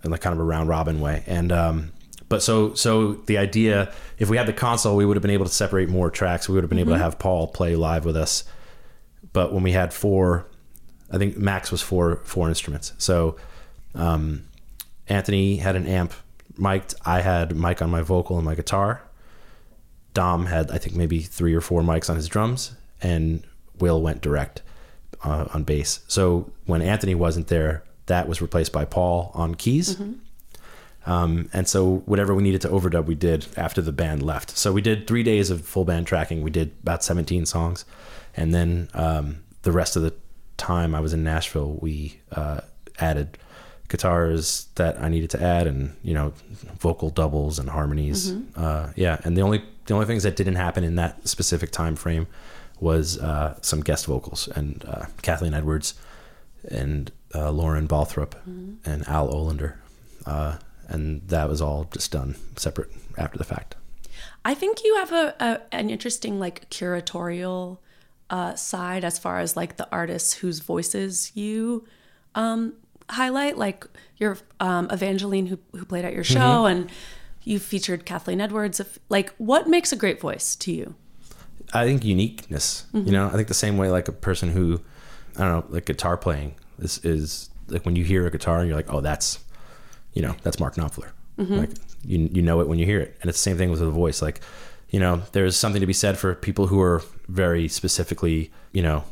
[0.04, 1.24] in like kind of a round robin way.
[1.26, 1.92] And um,
[2.30, 5.46] but so so the idea, if we had the console, we would have been able
[5.46, 6.48] to separate more tracks.
[6.48, 8.44] We would have been able to have Paul play live with us.
[9.34, 10.48] But when we had four,
[11.12, 12.94] I think max was four four instruments.
[12.98, 13.38] So
[13.96, 14.46] um,
[15.08, 16.14] Anthony had an amp
[16.58, 16.96] mic'd.
[17.06, 19.02] I had mic on my vocal and my guitar.
[20.14, 23.44] Dom had, I think, maybe three or four mics on his drums, and
[23.80, 24.62] Will went direct
[25.26, 26.02] uh, on bass.
[26.08, 30.00] So when Anthony wasn't there, that was replaced by Paul on keys.
[31.08, 34.58] Um, and so whatever we needed to overdub, we did after the band left.
[34.58, 36.42] So we did three days of full band tracking.
[36.42, 37.86] We did about 17 songs.
[38.36, 40.14] And then um, the rest of the
[40.58, 42.62] time I was in Nashville, we uh,
[43.00, 43.38] added
[43.88, 46.34] guitars that I needed to add and, you know,
[46.80, 48.32] vocal doubles and harmonies.
[48.56, 49.20] Uh, yeah.
[49.24, 52.26] And the only, the only things that didn't happen in that specific time frame
[52.80, 55.94] was uh, some guest vocals and uh, Kathleen Edwards
[56.70, 58.36] and uh, Lauren Balthrop
[58.86, 59.76] and Al Olender.
[60.26, 60.58] Uh,
[60.88, 63.76] and that was all just done separate after the fact.
[64.44, 67.80] I think you have a, a an interesting like curatorial
[68.30, 71.86] uh, side as far as like the artists whose voices you
[72.36, 72.74] um,
[73.10, 73.58] highlight.
[73.58, 76.92] Like your um, Evangeline who who played at your show, and
[77.44, 78.80] you featured Kathleen Edwards.
[78.80, 80.96] If, like, what makes a great voice to you?
[81.74, 82.86] I think uniqueness.
[82.94, 84.82] You know, I think the same way like a person who,
[85.38, 86.56] I don't know, like guitar playing.
[86.80, 89.40] is is like when you hear a guitar and you're like, oh, that's
[90.14, 91.10] you know that's Mark Knopfler.
[91.58, 91.72] Like
[92.06, 93.90] you you know it when you hear it, and it's the same thing with the
[93.90, 94.22] voice.
[94.22, 94.42] Like
[94.90, 99.04] you know, there's something to be said for people who are very specifically, you know,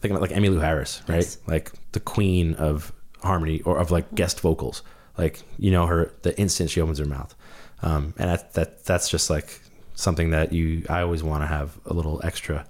[0.00, 1.16] thinking about like Emmylou Harris, right?
[1.16, 1.38] Yes.
[1.46, 2.92] Like the queen of
[3.22, 4.82] harmony or of like guest vocals.
[5.18, 7.34] Like you know her the instant she opens her mouth,
[7.82, 9.60] um, and that that that's just like
[9.96, 12.64] something that you I always want to have a little extra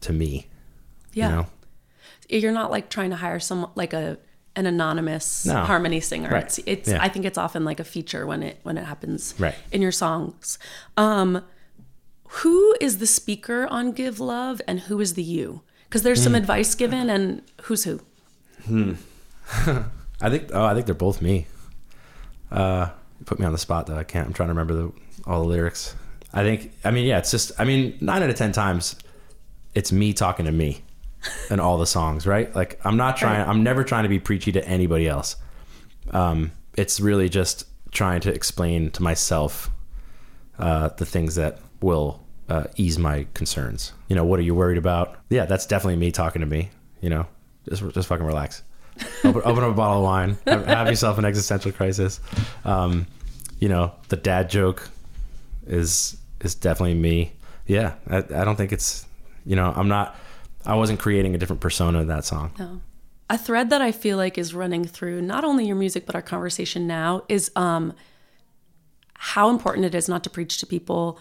[0.00, 0.46] to me.
[1.12, 1.28] Yeah.
[1.28, 1.46] You know?
[2.30, 4.16] You're not like trying to hire some like a
[4.56, 5.64] an anonymous No.
[5.64, 6.30] harmony singer.
[6.30, 6.44] Right.
[6.44, 7.02] It's it's Yeah.
[7.02, 9.54] I think it's often like a feature when it when it happens Right.
[9.72, 10.58] in your songs.
[10.96, 11.42] Um
[12.42, 15.62] who is the speaker on Give Love and who is the you?
[15.88, 16.24] Because there's Hmm.
[16.24, 18.00] some advice given and who's who?
[18.66, 18.92] Hmm.
[20.20, 21.46] I think oh I think they're both me.
[22.50, 22.90] Uh,
[23.26, 23.96] put me on the spot though.
[23.96, 24.26] I can't.
[24.28, 24.92] I'm trying to remember the,
[25.26, 25.94] all the lyrics.
[26.34, 26.72] I think.
[26.84, 27.18] I mean, yeah.
[27.18, 27.52] It's just.
[27.58, 28.96] I mean, nine out of ten times,
[29.74, 30.82] it's me talking to me,
[31.50, 32.26] and all the songs.
[32.26, 32.54] Right.
[32.54, 33.38] Like I'm not trying.
[33.38, 33.48] Right.
[33.48, 35.36] I'm never trying to be preachy to anybody else.
[36.10, 39.70] Um, it's really just trying to explain to myself
[40.58, 43.92] uh, the things that will uh, ease my concerns.
[44.08, 45.16] You know, what are you worried about?
[45.30, 46.70] Yeah, that's definitely me talking to me.
[47.00, 47.26] You know,
[47.68, 48.62] just just fucking relax.
[49.24, 50.38] open, open up a bottle of wine.
[50.46, 52.20] Have, have yourself an existential crisis.
[52.64, 53.06] Um,
[53.58, 54.88] you know, the dad joke
[55.66, 57.32] is is definitely me.
[57.66, 59.06] Yeah, I, I don't think it's.
[59.46, 60.16] You know, I'm not.
[60.64, 62.52] I wasn't creating a different persona in that song.
[62.58, 62.80] No.
[63.28, 66.22] A thread that I feel like is running through not only your music but our
[66.22, 67.94] conversation now is um
[69.14, 71.18] how important it is not to preach to people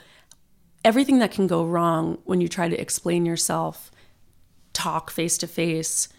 [0.83, 3.91] everything that can go wrong when you try to explain yourself,
[4.73, 6.09] talk face to face.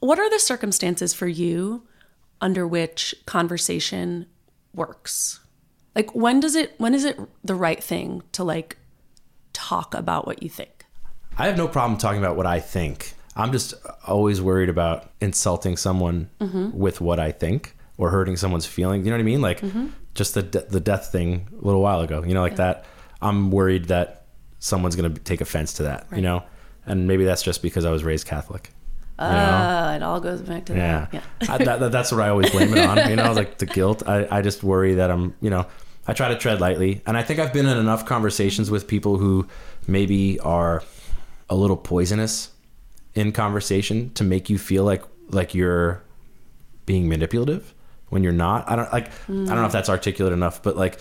[0.00, 1.84] What are the circumstances for you
[2.40, 4.26] under which conversation
[4.74, 5.40] works?
[5.94, 8.76] Like when does it when is it the right thing to like
[9.52, 10.84] talk about what you think?
[11.38, 13.14] I have no problem talking about what I think.
[13.34, 13.74] I'm just
[14.06, 16.28] always worried about insulting someone
[16.74, 19.06] with what I think or hurting someone's feelings.
[19.06, 19.40] You know what I mean?
[19.40, 19.62] Like
[20.14, 22.22] just the de- the death thing a little while ago.
[22.24, 22.84] You know, like that.
[23.22, 24.26] I'm worried that
[24.58, 26.06] someone's going to take offense to that.
[26.14, 26.42] You know,
[26.86, 28.70] and maybe that's just because I was raised Catholic.
[29.18, 29.32] You know?
[29.32, 31.22] Uh, it all goes back to Yeah, that.
[31.42, 31.54] Yeah.
[31.54, 33.08] I, that, that- that's what I always blame it on.
[33.08, 34.02] You know, like the guilt.
[34.06, 35.66] I, I just worry that I'm, you know,
[36.06, 39.18] I try to tread lightly, and I think I've been in enough conversations with people
[39.18, 39.46] who
[39.86, 40.82] maybe are
[41.48, 42.50] a little poisonous
[43.14, 46.02] in conversation to make you feel like like you're
[46.86, 47.72] being manipulative
[48.08, 48.68] when you're not.
[48.68, 49.06] I don't like.
[49.06, 50.98] I don't know if that's articulate enough, but like.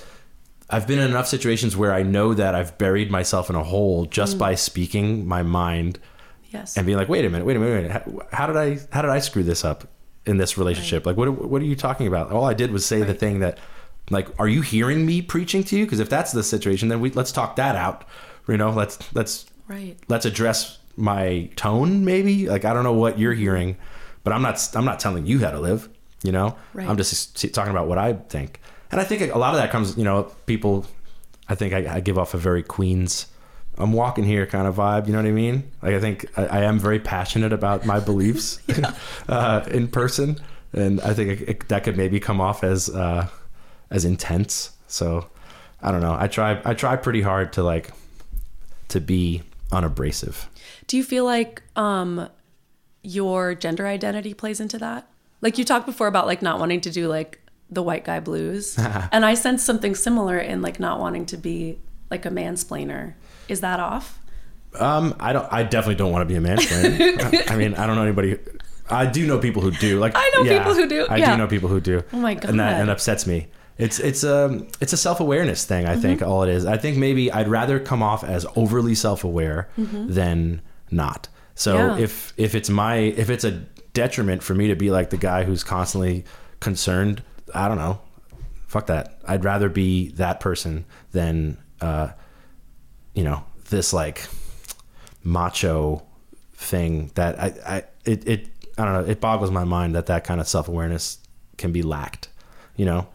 [0.74, 4.06] I've been in enough situations where I know that I've buried myself in a hole
[4.06, 6.00] just by speaking my mind
[6.52, 6.78] Yes.
[6.78, 8.24] and being like, wait a minute, wait a minute, wait a minute.
[8.32, 9.90] How, how did I how did I screw this up
[10.26, 11.06] in this relationship?
[11.06, 12.32] Like, what what are you talking about?
[12.32, 13.58] All I did was say the thing that,
[14.10, 15.86] like, are you hearing me preaching to you?
[15.86, 18.06] Because if that's the situation, then we let's talk that out.
[18.48, 19.96] You know, let's let's right.
[20.08, 22.04] let's address my tone.
[22.04, 23.78] Maybe like I don't know what you're hearing,
[24.24, 25.90] but I'm not I'm not telling you how to live.
[26.24, 26.88] You know, Right.
[26.88, 28.60] I'm just talking about what I think,
[28.92, 29.98] and I think a lot of that comes.
[29.98, 30.86] You know, people.
[31.50, 33.28] I think I, I give off a very Queens.
[33.78, 35.08] I'm walking here kind of vibe.
[35.08, 35.72] You know what I mean?
[35.82, 38.60] Like I think I, I am very passionate about my beliefs
[39.30, 40.40] uh, in person,
[40.74, 43.28] and I think it, it, that could maybe come off as uh,
[43.92, 44.72] as intense.
[44.88, 45.30] So
[45.82, 46.16] I don't know.
[46.18, 47.92] I try I try pretty hard to like
[48.88, 50.50] to be unabrasive.
[50.88, 52.30] Do you feel like um
[53.04, 55.08] your gender identity plays into that?
[55.42, 57.40] Like you talked before about like not wanting to do like
[57.70, 58.78] the white guy blues.
[59.12, 61.80] and I sense something similar in like not wanting to be
[62.10, 63.14] like a mansplainer.
[63.48, 64.20] Is that off?
[64.80, 65.52] Um, I don't.
[65.52, 67.50] I definitely don't want to be a mansplainer.
[67.50, 68.38] I, I mean, I don't know anybody.
[68.90, 70.00] I do know people who do.
[70.00, 71.32] Like I know people who do, I yeah.
[71.32, 72.04] do know people who do.
[72.14, 72.52] Oh my god!
[72.52, 73.48] And that and upsets me.
[73.82, 75.86] It's it's a it's a self awareness thing.
[75.88, 76.30] I think Mm-hmm.
[76.32, 76.66] all it is.
[76.66, 80.62] I think maybe I'd rather come off as overly self aware than
[80.92, 81.28] not.
[81.56, 81.98] So Mm-hmm.
[81.98, 82.04] Yeah.
[82.04, 83.52] if if it's my if it's a
[83.94, 86.24] detriment for me to be like the guy who's constantly
[86.60, 87.24] concerned,
[87.54, 88.00] I don't know.
[88.68, 89.20] Fuck that.
[89.28, 92.10] I'd rather be that person than uh,
[93.14, 94.28] you know this like
[95.24, 96.04] macho
[96.54, 100.24] thing that I, I it, it I don't know it boggles my mind that that
[100.24, 101.18] kind of self awareness
[101.58, 102.30] can be lacked
[102.76, 103.08] you know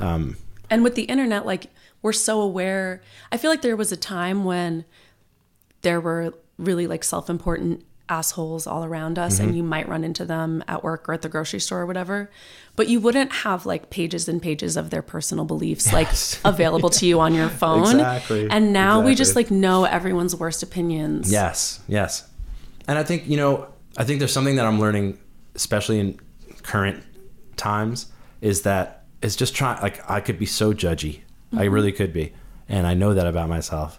[0.00, 0.36] um
[0.70, 1.66] And with the internet, like
[2.02, 3.00] we're so aware.
[3.32, 4.84] I feel like there was a time when
[5.82, 9.44] there were really like self important assholes all around us, Mm-hmm.
[9.48, 12.30] and you might run into them at work or at the grocery store or whatever.
[12.76, 16.08] But you wouldn't have like pages and pages of their personal beliefs like
[16.44, 17.82] available to you on your phone.
[18.00, 18.48] Exactly.
[18.50, 21.30] And now we just like know everyone's worst opinions.
[21.32, 22.28] yes yes
[22.88, 25.18] and I think you know I think there's something that I'm learning
[25.54, 26.18] especially in
[26.62, 27.02] current
[27.56, 28.06] times
[28.40, 31.20] is that it's just trying like I could be so judgy
[31.56, 32.32] I really could be
[32.68, 33.98] and I know that about myself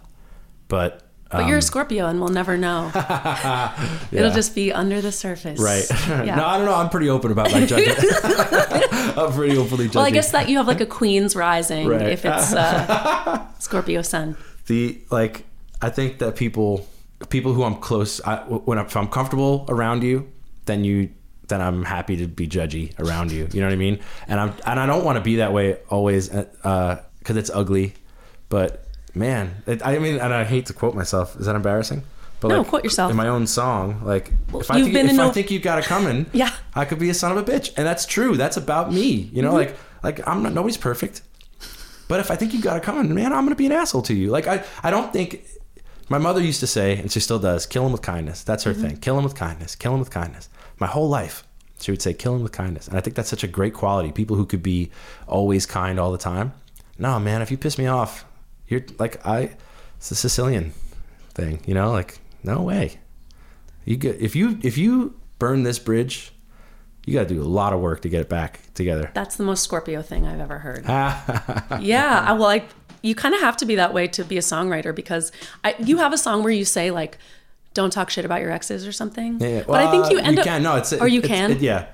[0.68, 2.90] but But Um, you're a Scorpio and we'll never know.
[4.12, 5.58] It'll just be under the surface.
[5.60, 5.84] Right.
[6.26, 6.36] Yeah.
[6.36, 6.74] no, I don't know.
[6.74, 7.94] I'm pretty open about my judging.
[9.18, 9.98] I'm pretty openly judging.
[9.98, 12.10] well, I guess that you have like a Queen's rising Right.
[12.16, 14.36] if it's uh, Scorpio Sun.
[14.66, 15.44] the like
[15.82, 16.86] i think that people
[17.28, 18.36] people who i'm close I,
[18.68, 20.26] when I'm, if i'm comfortable around you
[20.64, 21.10] then you
[21.48, 24.52] then i'm happy to be judgy around you you know what i mean and i'm
[24.66, 27.94] and i don't want to be that way always uh because it's ugly
[28.48, 28.84] but
[29.14, 32.02] man it, i mean and i hate to quote myself is that embarrassing
[32.40, 33.10] but No, like, quote yourself.
[33.10, 35.50] in my own song like if i think you've think, been if I a- think
[35.50, 36.50] you got it coming Yeah.
[36.74, 39.42] i could be a son of a bitch and that's true that's about me you
[39.42, 40.02] know Mm-hmm.
[40.02, 41.22] like like i'm not nobody's perfect
[42.08, 44.14] but if I think you've got it coming, man, I'm gonna be an asshole to
[44.14, 44.30] you.
[44.30, 45.44] Like I, I don't think.
[46.08, 48.72] My mother used to say, and she still does, "Kill him with kindness." That's her
[48.72, 48.98] thing.
[48.98, 49.74] Kill him with kindness.
[49.74, 50.48] Kill him with kindness.
[50.78, 51.44] My whole life,
[51.80, 54.12] she would say, "Kill him with kindness," and I think that's such a great quality.
[54.12, 54.90] People who could be
[55.26, 56.52] always kind all the time.
[56.98, 58.24] No, man, if you piss me off,
[58.68, 59.56] you're like I.
[59.96, 60.72] It's a Sicilian
[61.34, 61.90] thing, you know.
[61.90, 62.98] Like no way.
[63.84, 66.32] You get if you if you burn this bridge,
[67.06, 69.10] you got to do a lot of work to get it back together.
[69.14, 70.84] That's the most Scorpio thing I've ever heard.
[71.80, 72.64] yeah, well, I,
[73.02, 75.30] you kind of have to be that way to be a songwriter because
[75.62, 77.18] I, you have a song where you say like,
[77.76, 79.38] "Don't talk shit about your exes" or something.
[79.40, 80.44] Yeah, but I think you well, end up.
[80.44, 81.50] can no, it's or you it's- can.
[81.52, 81.86] it- yeah,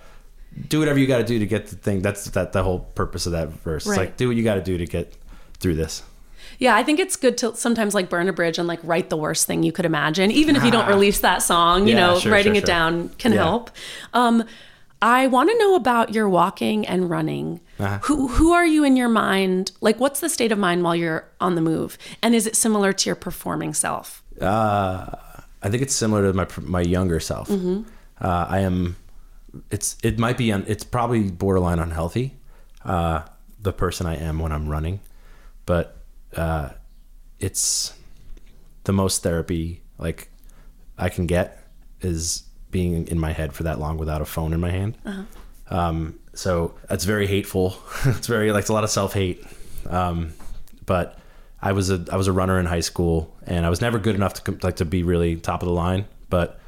[0.69, 2.01] do whatever you got to do to get the thing.
[2.01, 3.83] That's that the whole purpose of that verse.
[3.83, 3.99] It's Right.
[4.01, 5.13] like do what you got to do to get
[5.61, 6.03] through this.
[6.59, 9.17] Yeah, I think it's good to sometimes like burn a bridge and like write the
[9.17, 11.87] worst thing you could imagine, even if you don't release that song.
[11.89, 12.75] You Yeah, know, sure, writing sure, it sure.
[12.75, 13.39] down can Yeah.
[13.45, 13.71] help.
[14.15, 14.45] Um,
[15.01, 17.61] I want to know about your walking and running.
[17.81, 17.99] Uh-huh.
[18.05, 19.73] Who who are you in your mind?
[19.81, 21.99] Like, what's the state of mind while you're on the move?
[22.23, 24.23] And is it similar to your performing self?
[24.41, 25.07] Uh,
[25.63, 27.49] I think it's similar to my my younger self.
[27.49, 27.83] Mm-hmm.
[28.21, 28.97] Uh, I am.
[29.71, 32.35] It's it might be un, it's probably borderline unhealthy.
[32.85, 33.23] Uh,
[33.61, 35.01] the person I am when I'm running,
[35.67, 35.97] but
[36.37, 36.71] uh,
[37.39, 37.95] it's
[38.85, 40.29] the most therapy like
[40.99, 41.69] I can get
[42.01, 44.97] is being in my head for that long without a phone in my hand.
[45.71, 47.77] Um, so that's very hateful.
[48.05, 49.45] it's very like it's a lot of self hate.
[49.89, 50.33] Um,
[50.87, 51.19] but
[51.63, 54.17] I was a I was a runner in high school, and I was never good
[54.17, 56.07] enough to like to be really top of the line.
[56.29, 56.59] But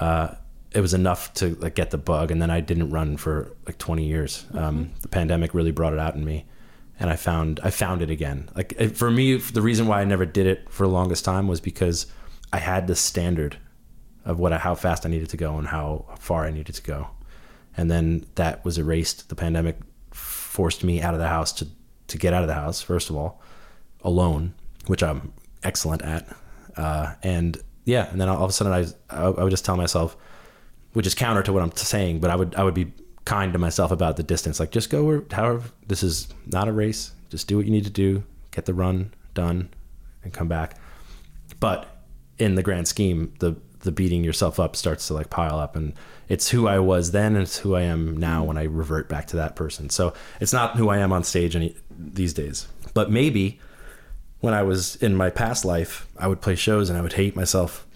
[0.00, 0.34] uh,
[0.72, 3.78] it was enough to like get the bug, and then I didn't run for like
[3.78, 4.46] 20 years.
[4.52, 6.46] Um, the pandemic really brought it out in me,
[6.98, 8.50] and I found I found it again.
[8.56, 11.46] Like it, for me, the reason why I never did it for the longest time
[11.46, 12.06] was because
[12.52, 13.58] I had the standard
[14.24, 16.82] of what I, how fast I needed to go and how far I needed to
[16.82, 17.10] go,
[17.76, 19.28] and then that was erased.
[19.28, 19.78] The pandemic
[20.10, 21.68] forced me out of the house to
[22.08, 23.42] to get out of the house first of all,
[24.02, 24.54] alone,
[24.86, 25.32] which I'm
[25.62, 26.28] excellent at,
[26.76, 30.16] uh, and yeah, and then all of a sudden I I would just tell myself,
[30.92, 32.92] which is counter to what I'm saying, but I would I would be
[33.24, 34.60] kind to myself about the distance.
[34.60, 37.12] Like just go where however this is not a race.
[37.28, 39.70] Just do what you need to do, get the run done,
[40.22, 40.76] and come back.
[41.60, 41.88] But
[42.38, 45.92] in the grand scheme, the the beating yourself up starts to like pile up and
[46.28, 49.26] it's who I was then and it's who I am now when I revert back
[49.28, 49.90] to that person.
[49.90, 52.68] So it's not who I am on stage any these days.
[52.94, 53.60] But maybe
[54.42, 57.34] when I was in my past life, I would play shows and I would hate
[57.34, 57.86] myself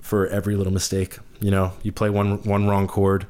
[0.00, 1.18] for every little mistake.
[1.40, 3.26] You know, you play one one wrong chord,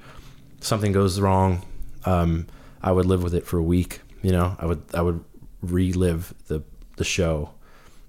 [0.61, 1.65] something goes wrong.
[2.07, 2.47] Um,
[2.83, 4.01] I would live with it for a week.
[4.23, 5.23] You know, I would I would
[5.63, 6.63] relive the
[6.97, 7.51] the show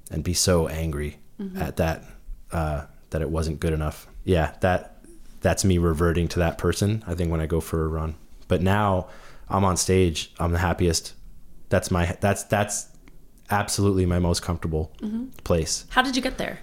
[0.10, 1.20] and be so angry
[1.58, 2.06] at that
[2.54, 4.08] uh, that it wasn't good enough.
[4.24, 4.98] Yeah, that
[5.42, 7.04] that's me reverting to that person.
[7.06, 8.16] I think when I go for a run,
[8.48, 9.08] but now
[9.50, 10.34] I'm on stage.
[10.40, 11.14] I'm the happiest.
[11.68, 12.88] That's my that's that's
[13.50, 14.92] absolutely my most comfortable
[15.44, 15.86] place.
[15.90, 16.60] How did you get there?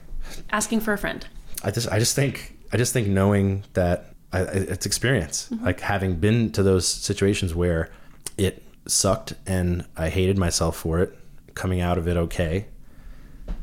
[0.50, 1.26] Asking for a friend.
[1.64, 6.16] I just I just think I just think knowing that I, it's experience, like having
[6.16, 7.90] been to those situations where
[8.38, 11.16] it sucked and I hated myself for it,
[11.54, 12.66] coming out of it okay.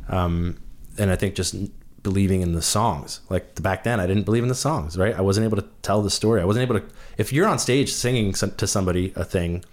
[0.07, 0.57] Um,
[0.97, 1.55] and I think just
[2.03, 3.21] believing in the songs.
[3.29, 5.15] Like back then, I didn't believe in the songs, right?
[5.15, 6.41] I wasn't able to tell the story.
[6.41, 6.85] I wasn't able to.
[7.17, 9.65] If you're on stage singing some, to somebody a thing,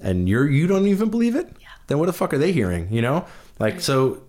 [0.00, 1.52] and you're you don't even believe it,
[1.86, 2.88] then what the fuck are they hearing?
[2.90, 3.26] You know,
[3.58, 4.22] like so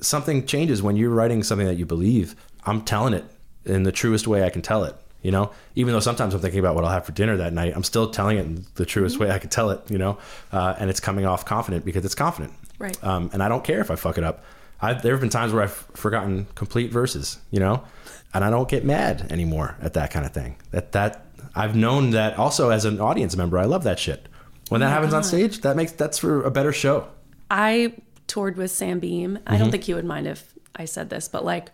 [0.00, 2.36] something changes when you're writing something that you believe.
[2.64, 3.24] I'm telling it
[3.64, 4.94] in the truest way I can tell it.
[5.22, 7.72] You know, even though sometimes I'm thinking about what I'll have for dinner that night,
[7.74, 9.80] I'm still telling it in the truest way I can tell it.
[9.90, 10.18] You know,
[10.52, 12.52] uh, and it's coming off confident because it's confident.
[12.78, 13.02] Right.
[13.02, 14.44] Um, and I don't care if I fuck it up.
[14.80, 17.38] I've, there have been times where I've forgotten complete verses.
[17.50, 17.82] You know,
[18.32, 20.56] and I don't get mad anymore at that kind of thing.
[20.70, 23.58] That that I've known that also as an audience member.
[23.58, 24.28] I love that shit.
[24.68, 27.06] When that happens on stage, that makes that's for a better show.
[27.50, 27.94] I
[28.26, 29.38] toured with Sam Beam.
[29.46, 29.58] I Mm-hmm.
[29.62, 31.70] don't think he would mind if I said this, but like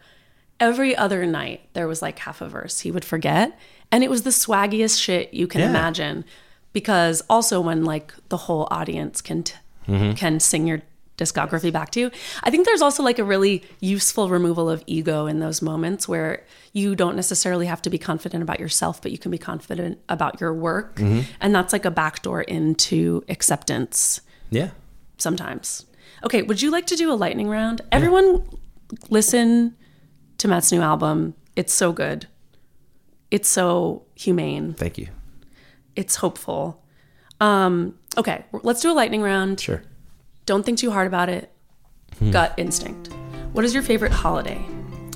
[0.60, 3.58] every other night there was like half a verse he would forget.
[3.90, 5.70] And it was the swaggiest shit you can Yeah.
[5.70, 6.24] imagine.
[6.72, 9.54] Because also when like the whole audience can t-
[9.88, 10.12] Mm-hmm.
[10.14, 10.80] can sing your
[11.16, 12.10] discography back to you.
[12.42, 16.44] I think there's also like a really useful removal of ego in those moments where
[16.72, 20.40] you don't necessarily have to be confident about yourself, but you can be confident about
[20.40, 20.98] your work.
[21.00, 24.70] And that's like a backdoor into acceptance Yeah.
[25.18, 25.86] sometimes.
[26.24, 27.80] Okay, would you like to do a lightning round?
[27.92, 28.42] Everyone
[29.10, 29.76] listen
[30.38, 31.34] to Matt's new album.
[31.54, 32.26] It's so good.
[33.30, 34.74] It's so humane.
[34.74, 35.08] Thank you.
[35.96, 36.82] It's hopeful.
[37.40, 39.60] Um, okay, let's do a lightning round.
[39.60, 39.82] Sure.
[40.46, 41.50] Don't think too hard about it.
[42.30, 43.12] Gut instinct.
[43.52, 44.64] What is your favorite holiday?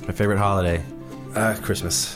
[0.05, 0.83] My favorite holiday,
[1.35, 2.15] uh, Christmas.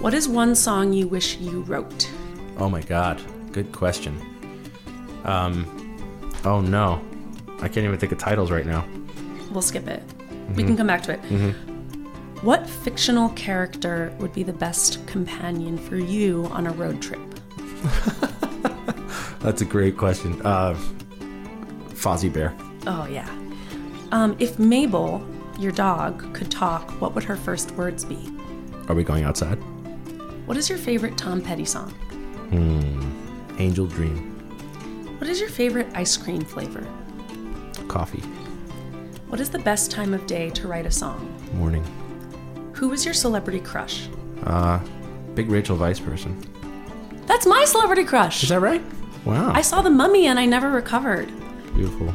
[0.00, 2.10] What is one song you wish you wrote?
[2.58, 3.20] Oh my God.
[3.52, 4.20] Good question.
[5.24, 5.66] Um,
[6.44, 7.00] oh no,
[7.60, 8.86] I can't even think of titles right now.
[9.50, 10.02] We'll skip it.
[10.54, 11.54] We can come back to it.
[12.42, 17.20] What fictional character would be the best companion for you on a road trip?
[19.40, 20.40] That's a great question.
[20.44, 20.78] Uh,
[21.96, 22.54] Fozzie Bear.
[22.86, 23.28] Oh, yeah.
[24.12, 25.26] Um, if Mabel,
[25.58, 28.18] your dog, could talk, what would her first words be?
[28.88, 29.56] Are we going outside?
[30.46, 31.92] What is your favorite Tom Petty song?
[33.58, 34.32] Angel Dream.
[35.18, 36.86] What is your favorite ice cream flavor?
[37.88, 38.22] Coffee.
[39.28, 41.34] What is the best time of day to write a song?
[41.54, 41.84] Morning.
[42.74, 44.08] Who is your celebrity crush?
[44.44, 44.78] Uh,
[45.34, 46.38] big Rachel Weisz person.
[47.26, 48.44] That's my celebrity crush.
[48.44, 48.82] Is that right?
[49.24, 49.50] Wow.
[49.52, 51.32] I saw the mummy and I never recovered.
[51.76, 52.12] Beautiful.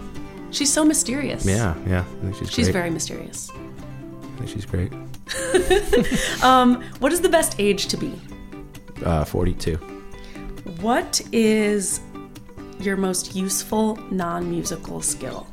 [0.52, 1.46] She's so mysterious.
[1.46, 2.02] Yeah, yeah.
[2.02, 2.74] I think she's She's great.
[2.74, 3.50] very mysterious.
[3.52, 4.92] I think she's great.
[7.00, 8.20] What is the best age to be?
[9.06, 9.76] Uh, 42.
[10.82, 12.02] What is
[12.80, 15.48] your most useful non musical skill?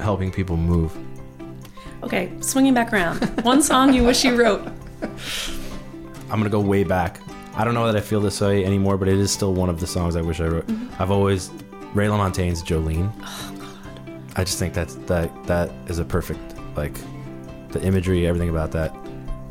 [0.00, 0.96] Helping people move.
[2.02, 3.18] Okay, swinging back around.
[3.44, 4.66] One song you wish you wrote.
[6.30, 7.20] I'm gonna go way back.
[7.54, 9.78] I don't know that I feel this way anymore, but it is still one of
[9.78, 10.64] the songs I wish I wrote.
[10.98, 11.50] I've always
[11.94, 13.12] Ray LaMontagne's Jolene.
[13.22, 14.22] Oh God.
[14.36, 16.40] I just think that's that that is a perfect
[16.76, 16.94] like
[17.70, 18.94] the imagery, everything about that.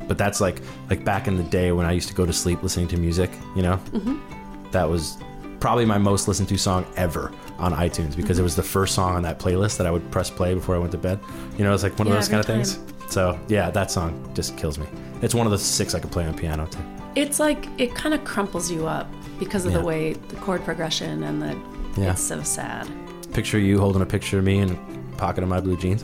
[0.07, 2.63] But that's like like back in the day when I used to go to sleep
[2.63, 3.31] listening to music.
[3.55, 4.71] You know, mm-hmm.
[4.71, 5.17] that was
[5.59, 8.43] probably my most listened to song ever on iTunes because it mm-hmm.
[8.43, 10.91] was the first song on that playlist that I would press play before I went
[10.93, 11.19] to bed.
[11.57, 12.79] You know, it's like one Yeah, of those kind of things.
[13.09, 14.87] So yeah, that song just kills me.
[15.21, 16.79] It's one of the six I could play on piano too.
[17.15, 19.79] It's like it kind of crumples you up because of Yeah.
[19.79, 21.70] the way the chord progression and the.
[21.97, 22.11] Yeah.
[22.11, 22.87] It's so sad.
[23.33, 26.03] Picture you holding a picture of me in a pocket of my blue jeans.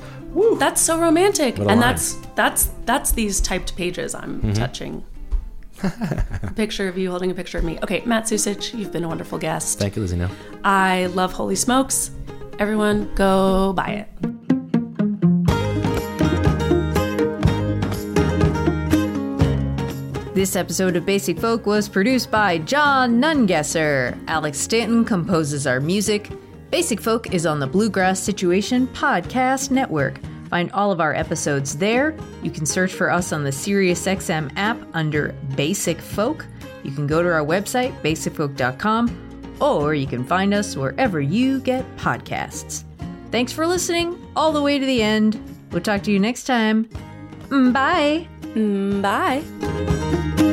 [0.59, 1.89] That's so romantic, What a and line.
[1.89, 4.53] that's that's that's these typed pages I'm Mm-hmm.
[4.53, 5.03] touching.
[6.55, 7.77] picture of you holding a picture of me.
[7.83, 9.77] Okay, Matt Sucich, you've been a wonderful guest.
[9.79, 10.17] Thank you, Lizzie.
[10.17, 10.29] No.
[10.63, 12.11] I love Holy Smokes.
[12.59, 14.36] Everyone, go buy it.
[20.37, 24.15] This episode of Basic Folk was produced by John Nungesser.
[24.27, 26.29] Alex Stanton composes our music.
[26.69, 30.19] Basic Folk is on the Bluegrass Situation Podcast Network.
[30.51, 32.15] Find all of our episodes there.
[32.43, 36.45] You can search for us on the SiriusXM app under Basic Folk.
[36.83, 41.83] You can go to our website, basicfolk.com, or you can find us wherever you get
[41.97, 42.83] podcasts.
[43.31, 45.41] Thanks for listening all the way to the end.
[45.71, 46.87] We'll talk to you next time.
[47.49, 48.27] Bye.
[48.55, 50.46] Mm, bye.